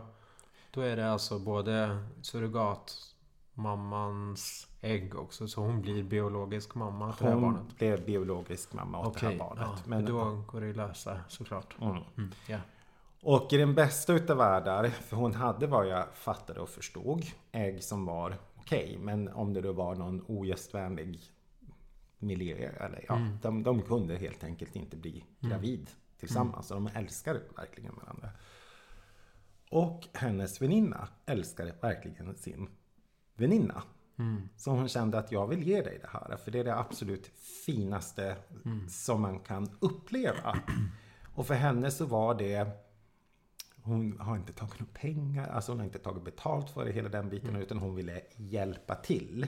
[0.74, 5.48] då är det alltså både surrogatmammans ägg också.
[5.48, 7.78] Så hon blir biologisk mamma till det här Hon barnet.
[7.78, 9.64] blev biologisk mamma åt det här barnet.
[9.66, 11.76] ja, men, då går det att lösa såklart.
[11.80, 11.96] mm.
[12.16, 12.58] Mm, ja.
[13.22, 17.84] Och i den bästa utav världar, för hon hade vad jag fattade och förstod, ägg
[17.84, 18.98] som var okej.
[19.00, 21.20] men om det då var någon ogästvänlig
[22.18, 23.38] miljö, eller ja, Mm.
[23.42, 26.70] de, de kunde helt enkelt inte bli gravid tillsammans.
[26.70, 28.28] Och de älskade verkligen varandra.
[29.74, 32.68] Och hennes väninna älskade verkligen sin
[33.36, 33.82] väninna.
[34.18, 34.48] Mm.
[34.56, 36.36] Så hon kände att jag vill ge dig det här.
[36.36, 37.26] För det är det absolut
[37.66, 38.36] finaste
[38.88, 40.58] som man kan uppleva.
[41.34, 42.68] Och för henne så var det...
[43.82, 47.08] Hon har inte tagit några pengar, alltså hon har inte tagit betalt för det, hela
[47.08, 47.56] den biten.
[47.56, 49.46] Utan hon ville hjälpa till.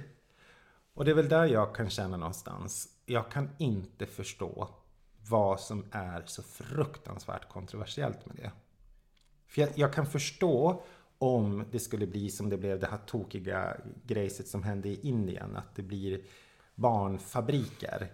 [0.95, 2.89] Och det är väl där jag kan känna någonstans.
[3.05, 4.69] Jag kan inte förstå
[5.29, 8.53] vad som är så fruktansvärt kontroversiellt med det.
[9.47, 10.83] För jag, jag kan förstå
[11.19, 15.57] om det skulle bli som det blev det här tokiga grejset som hände i Indien.
[15.57, 16.21] Att det blir
[16.75, 18.13] barnfabriker.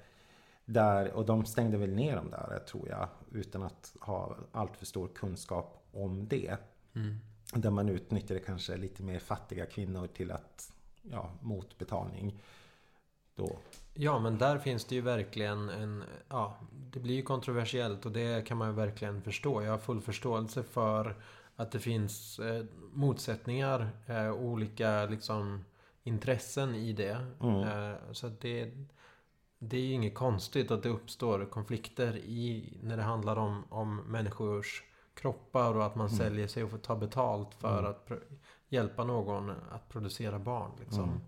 [0.65, 3.09] Där, och de stängde väl ner dem där tror jag.
[3.33, 6.57] Utan att ha allt för stor kunskap om det.
[6.95, 7.17] Mm.
[7.55, 12.43] Där man utnyttjade kanske lite mer fattiga kvinnor till att, ja, mot betalning.
[13.35, 13.59] Då.
[13.95, 16.05] Ja, men där finns det ju verkligen en...
[16.29, 19.63] Ja, det blir ju kontroversiellt och det kan man ju verkligen förstå.
[19.63, 21.17] Jag har full förståelse för
[21.57, 25.65] att det finns eh, motsättningar eh, olika liksom
[26.03, 27.27] intressen i det.
[27.41, 27.63] Mm.
[27.63, 28.73] Eh, så det,
[29.59, 33.97] det är ju inget konstigt att det uppstår konflikter i när det handlar om, om
[33.97, 34.83] människors
[35.15, 36.19] kroppar och att man Mm.
[36.19, 37.91] säljer sig och får ta betalt för Mm.
[37.91, 38.11] att
[38.69, 40.71] hjälpa någon att producera barn.
[40.81, 41.05] Liksom.
[41.05, 41.21] Mm.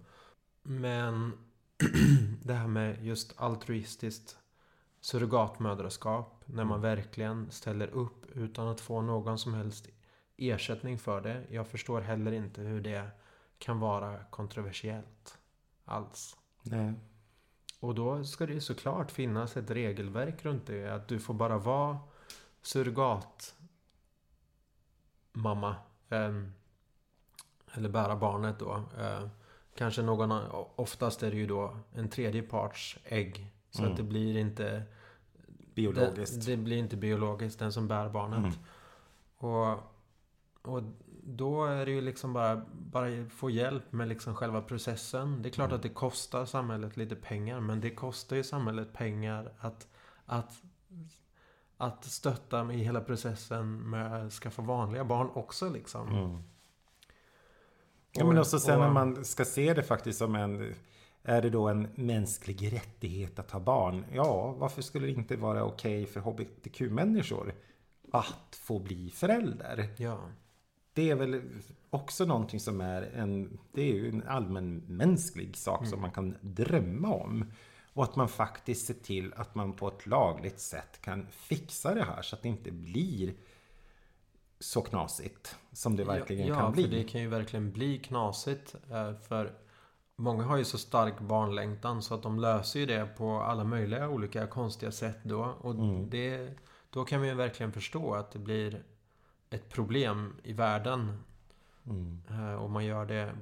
[0.62, 1.33] Men
[2.43, 4.39] det här med just altruistiskt
[5.01, 6.45] surrogatmödraskap.
[6.47, 9.89] När man verkligen ställer upp utan att få någon som helst
[10.37, 11.47] ersättning för det.
[11.51, 13.11] Jag förstår heller inte hur det
[13.59, 15.39] kan vara kontroversiellt
[15.85, 16.37] alls.
[16.63, 16.95] Nej.
[17.81, 20.95] Och då ska det ju såklart finnas ett regelverk runt det.
[20.95, 21.99] Att du får bara vara
[22.63, 23.55] surrogat
[25.33, 25.77] mamma.
[26.09, 26.53] ehm,
[27.73, 28.83] eller bära barnet då.
[28.99, 29.29] Eh,
[29.75, 30.33] kanske någon,
[30.77, 33.51] oftast är det ju då en tredje parts ägg.
[33.71, 33.91] Så Mm.
[33.93, 34.83] att det blir inte
[35.75, 36.47] Biologiskt.
[36.47, 38.39] det, det blir inte biologiskt, den som bär barnet.
[38.39, 38.53] Mm.
[39.37, 39.79] Och,
[40.63, 40.83] och
[41.27, 45.43] då är det ju liksom bara, bara få hjälp med liksom själva processen.
[45.43, 45.77] Det är klart Mm.
[45.77, 47.61] att det kostar samhället lite pengar.
[47.61, 49.89] Men det kostar ju samhället pengar att,
[50.27, 50.63] att,
[51.77, 56.09] att stötta i hela processen med att skaffa vanliga barn också liksom.
[56.09, 56.43] Mm.
[58.14, 60.74] Ja men också sen när man ska se det faktiskt som en
[61.22, 64.05] Är det då en mänsklig rättighet att ha barn?
[64.12, 67.55] Ja, varför skulle det inte vara okej för HBTQ-människor
[68.12, 69.88] att få bli förälder?
[69.96, 70.20] Ja.
[70.92, 71.42] Det är väl
[71.90, 75.90] också någonting som är en Det är ju en allmänmänsklig sak Mm.
[75.90, 77.44] som man kan drömma om.
[77.92, 82.05] Och att man faktiskt ser till att man på ett lagligt sätt kan fixa det
[82.05, 83.35] här så att det inte blir
[84.61, 86.83] så knasigt som det verkligen ja, kan bli.
[86.83, 88.75] för det kan ju verkligen bli knasigt.
[88.90, 89.53] eh, För
[90.17, 94.09] många har ju så stark barnlängtan så att de löser ju det på alla möjliga
[94.09, 95.43] olika konstiga sätt då.
[95.61, 96.11] Och Mm.
[96.11, 96.59] det,
[96.90, 98.83] då kan vi ju verkligen förstå att det blir
[99.51, 101.19] ett problem i världen.
[101.87, 102.23] Mm.
[102.31, 103.33] eh, Och man gör det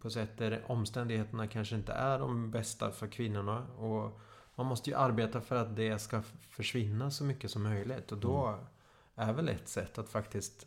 [0.00, 3.66] på sätt där omständigheterna kanske inte är de bästa för kvinnorna.
[3.66, 4.20] Och
[4.54, 8.12] man måste ju arbeta för att det ska försvinna så mycket som möjligt.
[8.12, 8.60] Och då Mm.
[9.18, 10.66] Är väl ett sätt att faktiskt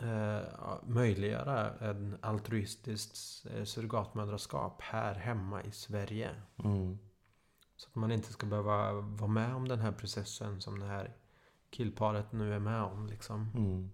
[0.00, 0.40] eh,
[0.86, 6.30] möjliggöra en altruistiskt eh, surrogatmödraskap här hemma i Sverige.
[6.64, 6.98] Mm.
[7.76, 11.16] Så att man inte ska behöva vara med om den här processen som det här
[11.70, 13.06] killparet nu är med om.
[13.06, 13.50] Liksom.
[13.54, 13.90] Mm.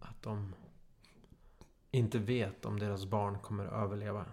[0.00, 0.54] Att de
[1.90, 4.26] inte vet om deras barn kommer att överleva.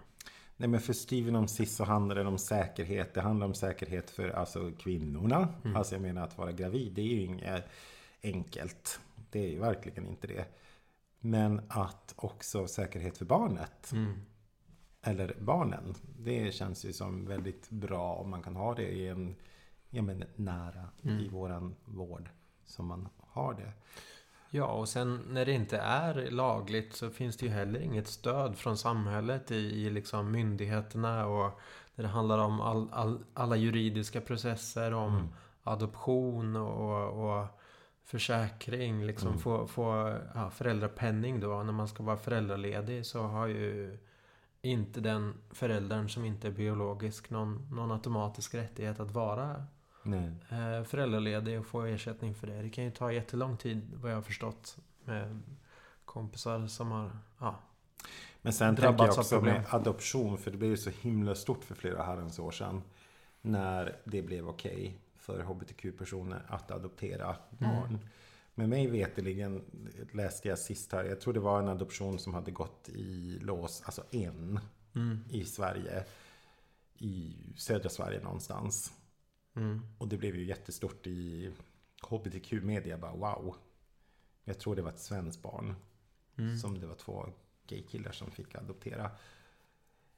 [0.62, 3.14] Nej men för Steven om sist så handlar det om säkerhet.
[3.14, 5.54] Det handlar om säkerhet för alltså kvinnorna.
[5.64, 5.76] Mm.
[5.76, 6.94] Alltså jag menar att vara gravid.
[6.94, 7.66] Det är ju inget
[8.24, 9.00] enkelt.
[9.32, 10.46] Det är ju verkligen inte det.
[11.20, 13.92] Men att också säkerhet för barnet.
[13.92, 14.22] Mm.
[15.02, 15.96] Eller barnen.
[16.20, 19.36] Det känns ju som väldigt bra om man kan ha det i en
[19.90, 21.20] ja, men nära Mm.
[21.20, 22.30] i våran vård.
[22.66, 23.72] Som man har det.
[24.54, 28.58] Ja, och sen när det inte är lagligt så finns det ju heller inget stöd
[28.58, 31.60] från samhället i, i liksom myndigheterna och
[31.96, 35.28] när det handlar om all, all, alla juridiska processer om Mm.
[35.64, 37.48] adoption och, och
[38.04, 39.40] försäkring, liksom Mm.
[39.40, 41.64] få, få ja, föräldrapenning då.
[41.64, 43.98] När man ska vara föräldraledig så har ju
[44.62, 49.66] inte den föräldern som inte är biologisk någon, någon automatisk rättighet att vara
[50.04, 50.32] Nej.
[50.50, 52.62] eh, föräldraledig och få ersättning för det.
[52.62, 55.42] Det kan ju ta jättelång tid vad jag har förstått med
[56.06, 57.60] kompisar som har ja,
[58.42, 60.38] Men sen tänker jag också med adoption.
[60.38, 62.82] För det blev ju så himla stort för flera herrans år sedan.
[63.42, 68.00] När det blev okej för hbtq-personer att adoptera barn.
[68.56, 69.64] Men mig veteligen
[70.12, 71.04] läste jag sist här.
[71.04, 73.82] Jag tror det var en adoption som hade gått i lås.
[73.86, 74.60] Alltså en
[74.96, 76.04] Mm, i Sverige.
[76.98, 78.94] I södra Sverige någonstans.
[79.56, 81.52] Mm, Och det blev ju jättestort i
[82.10, 82.98] hbtq-media.
[82.98, 83.56] Bara wow.
[84.44, 85.76] Jag tror det var ett svenskt barn.
[86.38, 86.58] mm.
[86.58, 87.30] Som det var två
[87.68, 89.12] gaykillar som fick adoptera.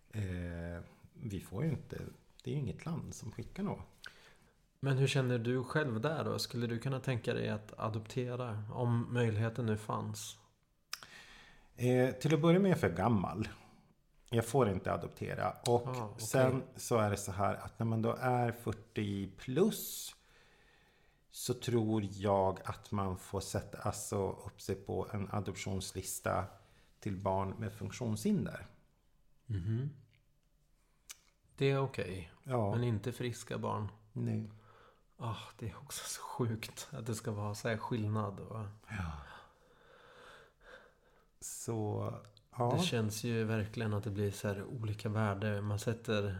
[0.09, 2.01] Eh, vi får ju inte,
[2.43, 3.85] det är ju inget land som skickar något.
[4.79, 6.39] Men hur känner du själv där då?
[6.39, 10.37] Skulle du kunna tänka dig att adoptera om möjligheten nu fanns?
[11.75, 13.47] Eh, till att börja med är jag för gammal.
[14.33, 15.51] Jag får inte adoptera.
[15.67, 16.25] Och Ah, okej.
[16.27, 20.15] sen så är det så här att när man då är 40 plus
[21.31, 26.45] så tror jag att man får sätta alltså upp sig på en adoptionslista
[26.99, 28.67] till barn med funktionshinder.
[29.45, 29.89] Mhm.
[31.55, 32.31] Det är okej.
[32.43, 33.87] Ja, Men inte friska barn.
[34.11, 34.51] nej.
[35.17, 38.39] Ah, det är också så sjukt att det ska vara så här skillnad.
[38.39, 38.65] Och
[41.39, 42.13] Så,
[42.57, 42.75] ja.
[42.77, 45.61] Det känns ju verkligen att det blir så här olika värde.
[45.61, 46.39] Man sätter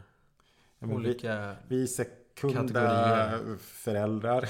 [0.79, 1.55] Ja, vi, olika...
[1.67, 3.57] vi är sekunda kategorier.
[3.57, 4.49] föräldrar.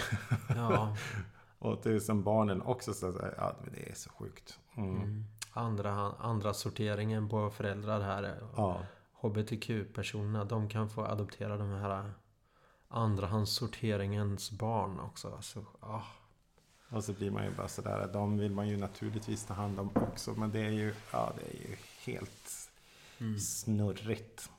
[0.55, 0.95] Ja,
[1.63, 4.59] Och som barnen också så här, ja det är så sjukt.
[4.77, 4.95] Mm.
[4.95, 5.25] mm.
[5.51, 8.23] andra, andra sorteringen på föräldrar här.
[8.23, 8.81] är- Ja.
[9.13, 12.11] HBTQ-personerna, de kan få adoptera de här
[12.87, 15.37] andrahandssorteringens barn också.
[15.41, 16.01] Så, ah,
[16.93, 19.89] Och så blir man ju bara sådär, de vill man ju naturligtvis ta hand om
[19.95, 20.31] också.
[20.31, 21.75] Men det är ju, ja det är ju
[22.05, 22.69] helt
[23.19, 23.39] mm.
[23.39, 24.49] snurrigt.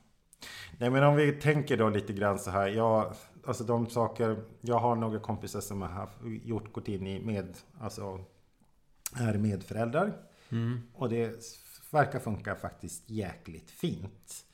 [0.77, 2.67] Nej men om vi tänker då lite grann så här.
[2.67, 7.19] Jag, alltså de saker, jag har några kompisar som har haft, gjort, gått in i
[7.19, 8.19] med, alltså
[9.13, 10.13] är medföräldrar.
[10.49, 10.81] Mm.
[10.93, 11.45] Och det
[11.91, 14.45] verkar funka faktiskt jäkligt fint.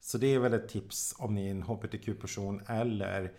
[0.00, 3.32] Så det är väl ett tips om ni är en HBTQ-person eller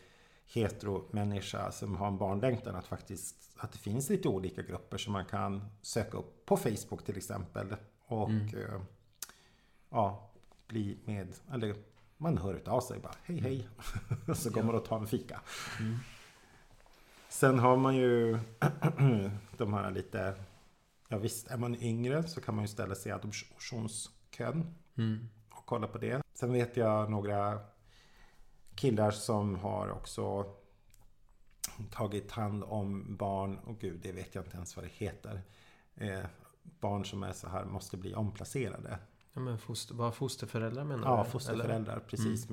[0.53, 5.25] hetero-människa som har en barnlängtan att faktiskt att det finns lite olika grupper som man
[5.25, 7.75] kan söka upp på Facebook till exempel.
[8.05, 8.47] Och Mm.
[8.47, 8.81] eh,
[9.89, 10.31] ja,
[10.67, 11.75] bli med, eller
[12.17, 13.69] man hör av sig bara hej hej.
[14.27, 14.65] Och så går Ja.
[14.65, 15.41] man och tar en fika.
[15.79, 15.97] Mm.
[17.29, 18.39] Sen har man ju
[19.57, 20.35] de här lite
[21.07, 25.29] Ja visst, är man yngre så kan man ju ställa sig i adoptionskön Mm.
[25.49, 26.21] och kolla på det.
[26.33, 27.59] Sen vet jag några
[28.75, 30.45] killar som har också
[31.91, 35.41] tagit hand om barn, och gud det vet jag inte ens vad det heter.
[35.95, 36.23] Eh,
[36.79, 38.99] barn som är så här måste bli omplacerade.
[39.33, 41.29] Ja, men foster, vad fosterföräldrar menar Ja, du?
[41.29, 42.47] fosterföräldrar, precis.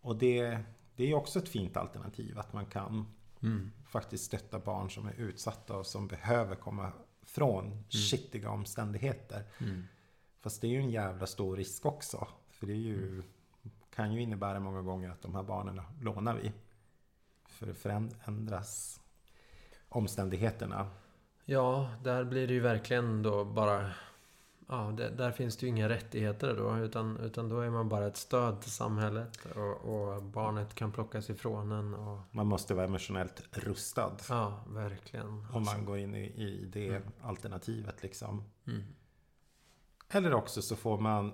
[0.00, 0.58] Och det,
[0.96, 3.06] det är också ett fint alternativ att man kan
[3.40, 3.52] Eller?
[3.52, 3.72] Mm.
[3.86, 9.44] faktiskt stötta barn som är utsatta och som behöver komma från skitiga omständigheter.
[9.58, 9.84] Mm.
[10.40, 12.28] Fast det är ju en jävla stor risk också.
[12.50, 13.22] För det är ju,
[13.96, 16.52] kan ju innebära många gånger att de här barnen lånar vi.
[17.48, 19.00] För det förändras
[19.88, 20.90] omständigheterna.
[21.44, 23.90] Ja, där blir det ju verkligen då bara...
[24.68, 26.78] Ja, det, där finns det ju inga rättigheter då.
[26.78, 29.38] Utan, utan då är man bara ett stöd till samhället.
[29.56, 31.94] Och, och barnet kan plockas ifrån en.
[31.94, 34.16] Och, Man måste vara emotionellt rustad.
[34.28, 35.46] ja, verkligen.
[35.52, 38.44] Om man går in i, i det alternativet liksom.
[38.66, 38.82] Mm.
[40.08, 41.32] Eller också så får man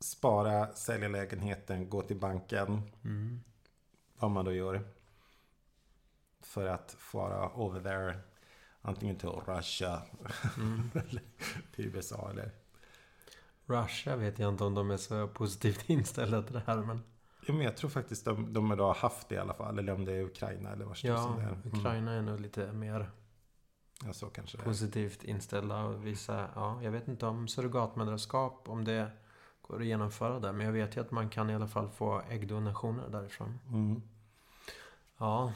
[0.00, 2.82] spara, sälja lägenheten, gå till banken.
[3.04, 3.40] Mm.
[4.18, 4.88] Vad man då gör.
[6.40, 8.20] För att fara over there.
[8.82, 10.02] Antingen till Russia
[10.56, 10.90] Mm.
[10.94, 11.22] eller
[11.74, 12.50] till USA eller...
[13.66, 16.76] Russia vet jag inte om de är så positivt inställda till det här.
[16.76, 17.02] Men
[17.46, 19.78] Ja, men jag tror faktiskt de, de har haft det i alla fall.
[19.78, 21.48] Eller om det är Ukraina eller vad ja, som det är.
[21.48, 21.78] Mm.
[21.78, 23.10] Ukraina är nog lite mer
[24.04, 25.84] Ja, så kanske positivt inställda.
[25.84, 29.10] Och vissa, ja, jag vet inte om surrogatmödraskap, om det
[29.76, 30.52] att genomföra där.
[30.52, 33.58] Men jag vet ju att man kan i alla fall få äggdonationer därifrån.
[33.68, 34.02] Mm.
[35.18, 35.52] Ja,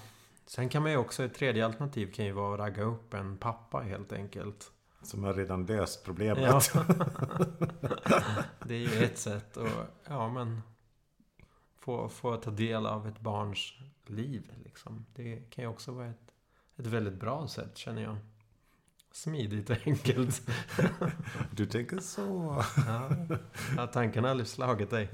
[0.47, 3.37] sen kan man ju också, ett tredje alternativ kan ju vara att ragga upp en
[3.37, 4.71] pappa helt enkelt.
[5.03, 6.71] Som har redan löst problemet.
[6.75, 6.85] Ja.
[8.65, 10.63] det är ju ett sätt att, ja men,
[11.79, 13.73] få, få ta del av ett barns
[14.07, 15.07] liv liksom.
[15.15, 16.33] Det kan ju också vara ett,
[16.77, 18.17] ett väldigt bra sätt känner jag.
[19.15, 20.51] Smidigt och enkelt.
[21.51, 22.63] Du tänker så.
[22.87, 23.11] Ja,
[23.77, 25.09] ja tanken har aldrig slagit dig.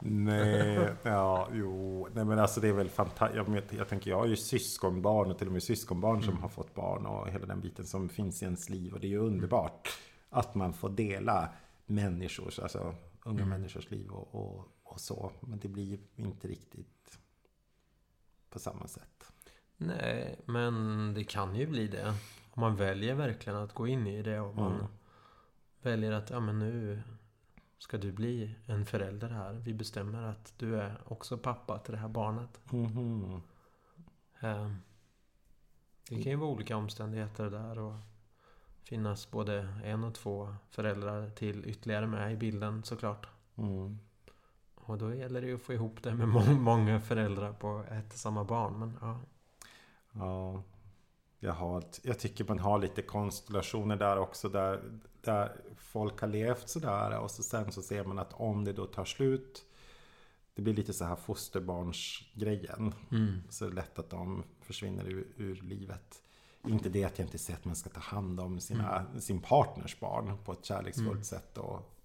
[0.00, 2.08] Nej, ja, jo.
[2.14, 3.36] Nej men alltså det är väl fantastiskt.
[3.48, 6.42] Jag, jag tänker, jag har ju syskonbarn och till och med syskonbarn som Mm.
[6.42, 8.92] har fått barn och hela den biten som finns i ens liv.
[8.94, 9.88] Och det är ju underbart
[10.30, 11.48] att man får dela
[11.86, 13.48] människors, alltså unga Mm.
[13.48, 15.32] människors liv och, och, och så.
[15.40, 17.18] Men det blir ju inte riktigt
[18.50, 19.32] på samma sätt.
[19.76, 22.14] Nej, men det kan ju bli det.
[22.50, 24.86] Om man väljer verkligen att gå in i det och man Mm.
[25.82, 27.02] väljer att, ja men nu
[27.78, 29.52] ska du bli en förälder här.
[29.52, 32.60] Vi bestämmer att du är också pappa till det här barnet.
[34.40, 34.70] Eh,
[36.08, 37.94] Det kan ju vara olika omständigheter där och
[38.82, 43.26] finnas både en och två föräldrar till ytterligare med i bilden såklart.
[43.56, 43.98] Mm.
[44.74, 48.12] Och då gäller det ju att få ihop det med må- många föräldrar på ett
[48.12, 48.78] och samma barn.
[48.78, 49.20] Men ja,
[50.12, 50.62] Ja,
[51.40, 54.82] jag, har, jag tycker man har lite konstellationer där också där,
[55.20, 58.86] där folk har levt sådär och så sen så ser man att om det då
[58.86, 59.64] tar slut
[60.54, 63.42] Det blir lite så här fosterbarnsgrejen mm.
[63.48, 66.22] Så det är lätt att de försvinner ur, ur livet
[66.68, 70.00] Inte det att jag inte säger att man ska ta hand om sina, sin partners
[70.00, 71.24] barn på ett kärleksfullt Mm.
[71.24, 71.96] sätt och,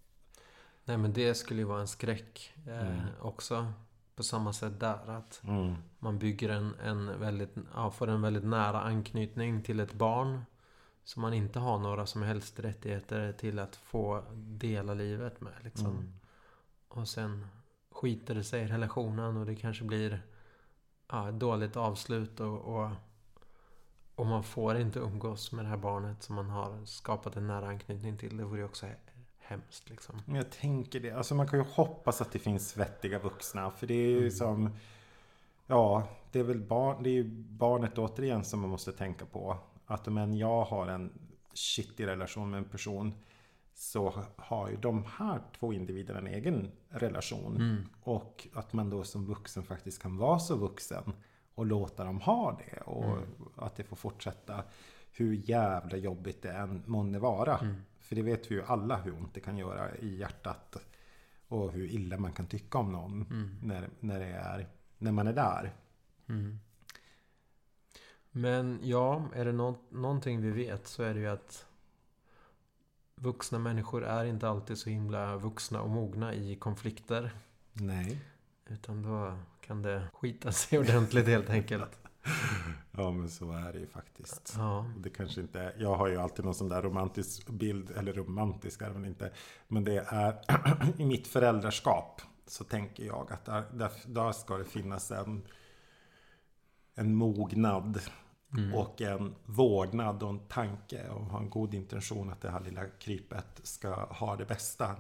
[0.88, 2.99] Nej men det skulle ju vara en skräck eh, Mm.
[3.21, 3.73] också.
[4.16, 5.09] På samma sätt där.
[5.09, 5.76] Att Mm.
[5.99, 10.45] man bygger en, en väldigt, ja, får en väldigt nära anknytning till ett barn.
[11.03, 15.53] Som man inte har några som helst rättigheter till att få dela livet med.
[15.61, 15.88] Liksom.
[15.91, 16.13] Mm.
[16.88, 17.47] Och sen
[17.91, 20.22] skiter det sig i relationen och det kanske blir
[21.07, 22.39] ja, ett dåligt avslut.
[22.39, 22.89] Och, och,
[24.16, 27.68] och man får inte umgås med det här barnet som man har skapat en nära
[27.68, 28.38] anknytning till.
[28.38, 28.86] Det vore ju också
[29.48, 30.22] hemskt liksom.
[30.28, 31.12] Jag tänker det.
[31.12, 33.72] Alltså man kan ju hoppas att det finns vettiga vuxna.
[33.72, 34.32] För det är ju Mm.
[34.32, 34.70] som...
[35.68, 39.58] Ja, det är väl barn, det är ju barnet återigen som man måste tänka på.
[39.86, 41.12] Att om en jag har en
[41.54, 43.14] shitty relation med en person
[43.74, 47.56] så har ju de här två individerna en egen relation.
[47.56, 47.84] Mm.
[48.04, 51.14] Och att man då som vuxen faktiskt kan vara så vuxen
[51.56, 52.82] och låta dem ha det.
[52.82, 53.24] Och Mm.
[53.56, 54.64] att det får fortsätta
[55.12, 57.58] hur jävla jobbigt det än månde vara.
[57.58, 57.76] Mm.
[58.06, 60.76] För det vet vi ju alla hur ont det kan göra i hjärtat.
[61.47, 63.58] Och hur illa man kan tycka om någon Mm.
[63.64, 65.74] när, när, det är, när man är där.
[66.28, 66.60] Mm.
[68.32, 71.66] Men ja, är det nå- någonting vi vet så är det ju att
[73.16, 77.32] vuxna människor är inte alltid så himla vuxna och mogna i konflikter.
[77.74, 78.22] Nej.
[78.68, 81.99] Utan då kan det skita sig ordentligt helt enkelt.
[82.91, 84.53] Ja men så är det ju faktiskt.
[84.57, 84.86] Ja.
[84.97, 88.82] Det kanske inte är, jag har ju alltid någon sån där romantisk bild, eller romantisk
[88.82, 89.32] är väl inte.
[89.67, 90.41] Men det är
[91.01, 95.41] i mitt föräldraskap så tänker jag att där, där, där ska det finnas en,
[96.95, 98.01] en mognad
[98.57, 98.73] Mm.
[98.73, 102.86] och en vårdnad och en tanke och ha en god intention att det här lilla
[102.86, 104.95] krypet ska ha det bästa.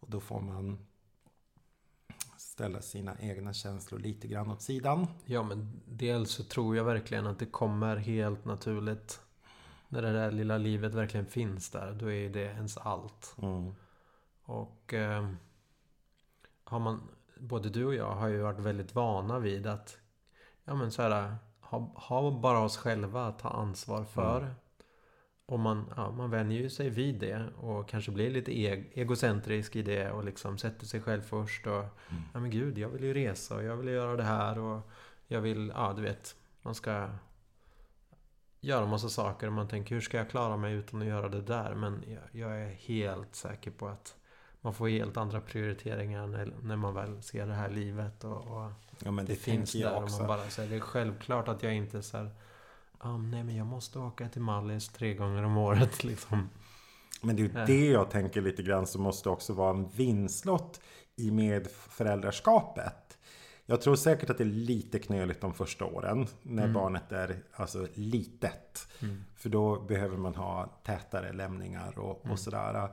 [0.00, 0.86] Och då får man
[2.60, 5.06] ställa sina egna känslor lite grann åt sidan.
[5.24, 9.20] Ja, men dels så tror jag verkligen att det kommer helt naturligt.
[9.88, 13.34] När det där lilla livet verkligen finns där, då är det ens allt.
[13.42, 13.74] Mm.
[14.42, 15.30] Och eh,
[16.64, 17.08] har man,
[17.38, 19.98] både du och jag har ju varit väldigt vana vid att
[20.64, 24.40] ja, men så här, ha, ha bara oss själva att ta ansvar för.
[24.40, 24.54] Mm.
[25.50, 29.76] Och man, ja, man vänjer ju sig vid det och kanske blir lite e- egocentrisk
[29.76, 31.66] i det och liksom sätter sig själv först.
[31.66, 32.22] Och, Mm.
[32.32, 34.90] ja men gud, jag vill ju resa och jag vill göra det här och
[35.26, 37.08] jag vill, ja du vet, man ska
[38.60, 41.42] göra massa saker och man tänker hur ska jag klara mig utan att göra det
[41.42, 41.74] där?
[41.74, 44.16] Men jag, jag är helt säker på att
[44.60, 48.72] man får helt andra prioriteringar när, när man väl ser det här livet och, och
[49.04, 52.02] Ja det, det, finns där och man bara säger det är självklart att jag inte
[52.02, 52.30] så här,
[53.02, 56.48] "Ah, nej men jag måste åka till Mallis tre gånger om året liksom.
[57.22, 57.66] Men det är ju Nej.
[57.66, 60.80] det jag tänker lite grann som måste också vara en vinstlott
[61.16, 63.18] i medföräldraskapet.
[63.66, 66.74] Jag tror säkert att det är lite knöligt de första åren när Mm.
[66.74, 68.88] barnet är alltså litet.
[69.36, 72.32] För då behöver man ha tätare lämningar och, Mm.
[72.32, 72.88] och sådär.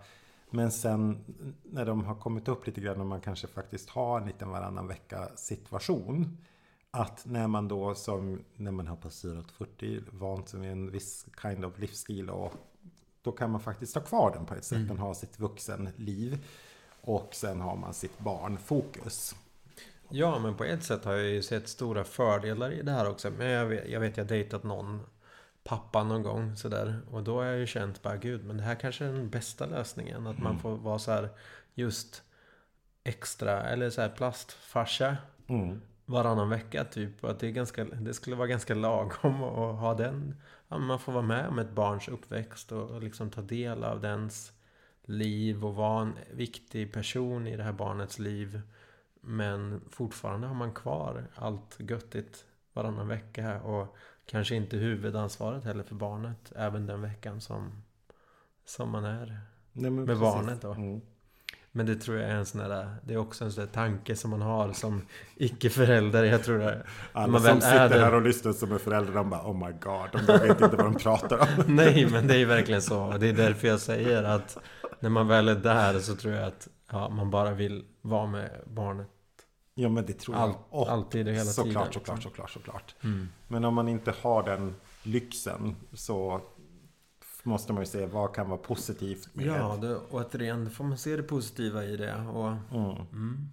[0.49, 1.24] Men sen
[1.64, 4.88] när de har kommit upp lite grann och man kanske faktiskt har en liten varannan
[4.88, 6.38] vecka situation.
[6.92, 11.26] Att när man då som när man har passerat 40 vant sig vid en viss
[11.42, 12.54] kind of livsstil och
[13.22, 14.76] då kan man faktiskt ha kvar den på ett sätt.
[14.76, 14.88] Mm.
[14.88, 16.46] Man har sitt vuxenliv
[17.02, 19.36] och sen har man sitt barnfokus.
[20.10, 23.32] Ja, men på ett sätt har jag ju sett stora fördelar i det här också.
[23.38, 25.00] Men jag vet, jag vet jag dejtat någon
[25.64, 27.00] pappa någon gång sådär.
[27.12, 29.66] Och då har jag ju känt bara gud, men det här kanske är den bästa
[29.66, 30.28] lösningen.
[30.28, 30.62] Att man Mm.
[30.62, 31.30] får vara så här
[31.74, 32.24] just
[33.04, 35.18] extra, eller så här plastfarsa
[35.48, 35.82] Mm.
[36.08, 37.24] Varannan vecka typ.
[37.24, 40.36] Att det, är ganska, det skulle vara ganska lagom att ha den.
[40.68, 44.51] Ja, man får vara med om ett barns uppväxt och, liksom ta del av dens
[45.05, 48.62] liv och vara en viktig person i det här barnets liv.
[49.22, 53.95] Men fortfarande har man kvar allt göttigt varannan vecka och
[54.26, 57.84] kanske inte huvudansvaret heller för barnet även den veckan som,
[58.66, 59.41] som man är.
[59.72, 60.22] Nej, Med precis.
[60.22, 60.74] barnet då.
[60.74, 61.01] Mm.
[61.78, 64.16] Men det tror jag är en sån där, det är också en sån där tanke
[64.16, 65.02] som man har som
[65.36, 66.24] icke-förälder.
[66.24, 66.84] Jag tror det.
[67.14, 70.10] Alla man som sitter här och lyssnar som är föräldrar, de bara oh my god,
[70.12, 71.48] de vet inte vad de pratar om.
[71.76, 73.18] Nej, men det är ju verkligen så.
[73.20, 74.58] Det är därför jag säger att
[75.00, 78.50] när man väl är där så tror jag att ja, man bara vill vara med
[78.66, 79.08] barnet.
[79.74, 80.56] Ja men det tror jag.
[80.70, 81.94] Och alltid och hela såklart, tiden.
[81.94, 82.22] såklart, liksom.
[82.22, 82.96] såklart, såklart.
[83.04, 83.30] Mm.
[83.48, 86.42] Men om man inte har den lyxen så
[87.48, 89.45] måste man ju se vad kan vara positivt med.
[89.45, 92.14] Ja, det, återigen, då får man se det positiva i det.
[92.34, 92.95] Och, Mm.
[93.12, 93.50] mm.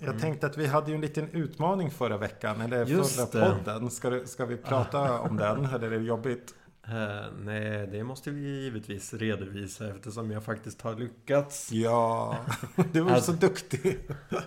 [0.00, 3.52] Jag tänkte att vi hade ju en liten utmaning förra veckan, eller Just förra det.
[3.64, 3.90] podden.
[3.90, 5.64] Ska, det, ska vi prata om den?
[5.64, 6.54] Eller är det jobbigt?
[6.86, 11.72] Eh, nej, det måste vi givetvis redovisa eftersom jag faktiskt har lyckats.
[11.72, 12.36] Ja,
[12.92, 13.98] du var Alltså- så duktig.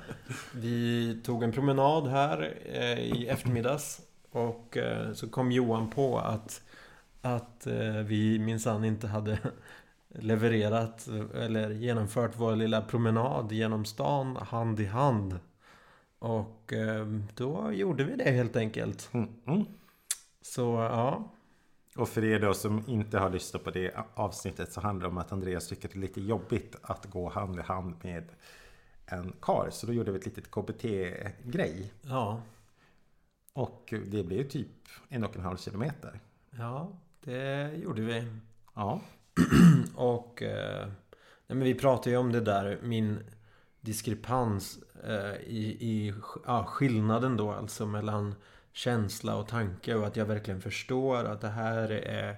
[0.53, 4.01] Vi tog en promenad här eh, i eftermiddags.
[4.31, 6.61] Och eh, så kom Johan på att,
[7.21, 9.39] att eh, vi minsann inte hade
[10.07, 15.39] levererat eller genomfört vår lilla promenad genom stan hand i hand.
[16.19, 17.05] Och eh,
[17.35, 19.09] då gjorde vi det helt enkelt.
[19.13, 19.65] Mm, mm.
[20.41, 21.31] Så ja.
[21.95, 25.17] Och för er då som inte har lyssnat på det avsnittet så handlar det om
[25.17, 28.23] att Andreas tycker det är lite jobbigt att gå hand i hand med
[29.05, 29.69] en kar.
[29.71, 31.93] Så då gjorde vi ett litet KBT-grej.
[32.01, 32.41] Ja.
[33.53, 34.67] Och det blev typ
[35.09, 36.19] en och en halv kilometer.
[36.49, 36.91] Ja,
[37.23, 38.27] det gjorde vi.
[38.73, 39.01] Ja.
[39.95, 40.87] Och eh,
[41.47, 43.19] nej, men vi pratade ju om det där, min
[43.81, 46.13] diskrepans eh, i, i
[46.45, 48.35] ja, skillnaden då alltså mellan
[48.73, 52.35] känsla och tanke och att jag verkligen förstår att det här är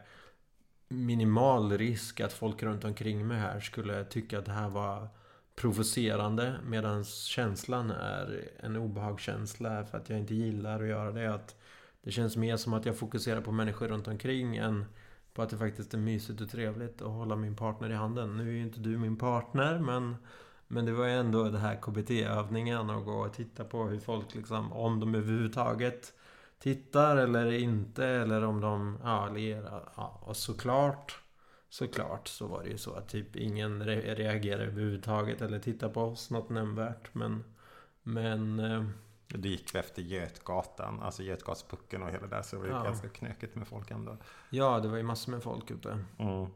[0.88, 5.08] minimal risk att folk runt omkring mig här skulle tycka att det här var
[5.56, 11.34] provocerande medan känslan är en obehagskänsla för att jag inte gillar att göra det.
[11.34, 11.56] Att
[12.04, 14.86] det känns mer som att jag fokuserar på människor runt omkring än
[15.34, 18.38] på att det faktiskt är mysigt och trevligt att hålla min partner i handen.
[18.38, 20.16] Nu är ju inte du min partner men
[20.68, 24.36] men det var ju ändå den här KBT-övningen och gå och titta på hur folk
[24.36, 26.14] liksom, om de överhuvudtaget
[26.60, 29.64] tittar eller inte eller om de, ja, ler.
[29.96, 31.20] Ja, och såklart
[31.70, 36.02] Såklart så var det ju så att typ ingen re reagerade överhuvudtaget eller tittade på
[36.02, 37.44] oss något nämnvärt men
[38.04, 38.84] Men eh,
[39.38, 42.84] det gick vi efter Götgatan, alltså Götgatspucken och hela där så det var ju Ja.
[42.84, 44.18] ganska knökigt med folk ändå.
[44.50, 46.48] Ja, det var ju massor med folk ute Mm.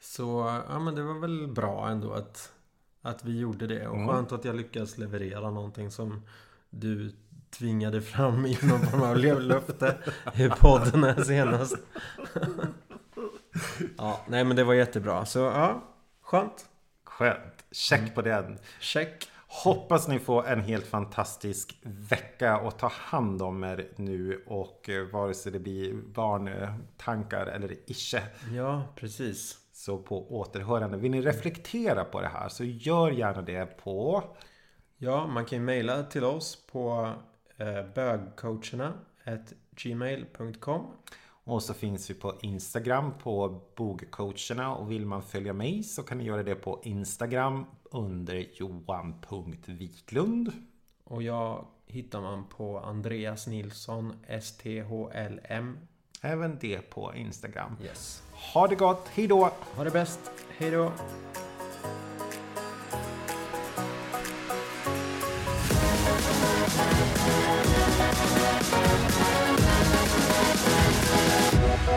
[0.00, 2.52] Så, ja men det var väl bra ändå att
[3.02, 4.08] Att vi gjorde det och Mm.
[4.08, 6.26] skönt att jag lyckades leverera någonting som
[6.70, 7.12] Du
[7.50, 9.98] tvingade fram i någon form av löfte
[10.34, 11.76] i podden här senast
[13.98, 15.82] Ja, nej men det var jättebra så ja
[16.20, 16.66] Skönt
[17.04, 18.58] Skönt, check på den.
[18.80, 24.88] Check Hoppas ni får en helt fantastisk vecka och ta hand om er nu och
[24.88, 28.22] eh, vare sig det blir barntankar eller icke.
[28.52, 29.58] Ja, precis.
[29.72, 34.24] Så på återhörande, vill ni reflektera på det här så gör gärna det på
[34.96, 37.12] Ja, man kan ju mejla till oss på
[37.56, 38.92] eh, bögcoacherna
[39.70, 40.86] gmail.com
[41.48, 46.18] och så finns vi på Instagram på bogcoacherna och vill man följa mig så kan
[46.18, 50.52] ni göra det på Instagram under johan.viklund.
[51.04, 55.78] Och jag hittar man på Andreas Nilsson STHLM
[56.22, 57.76] Även det på Instagram.
[57.82, 59.50] Yes Ha det gott, hejdå!
[59.76, 60.92] Ha det bäst, hej då!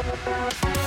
[0.04, 0.81] Bye.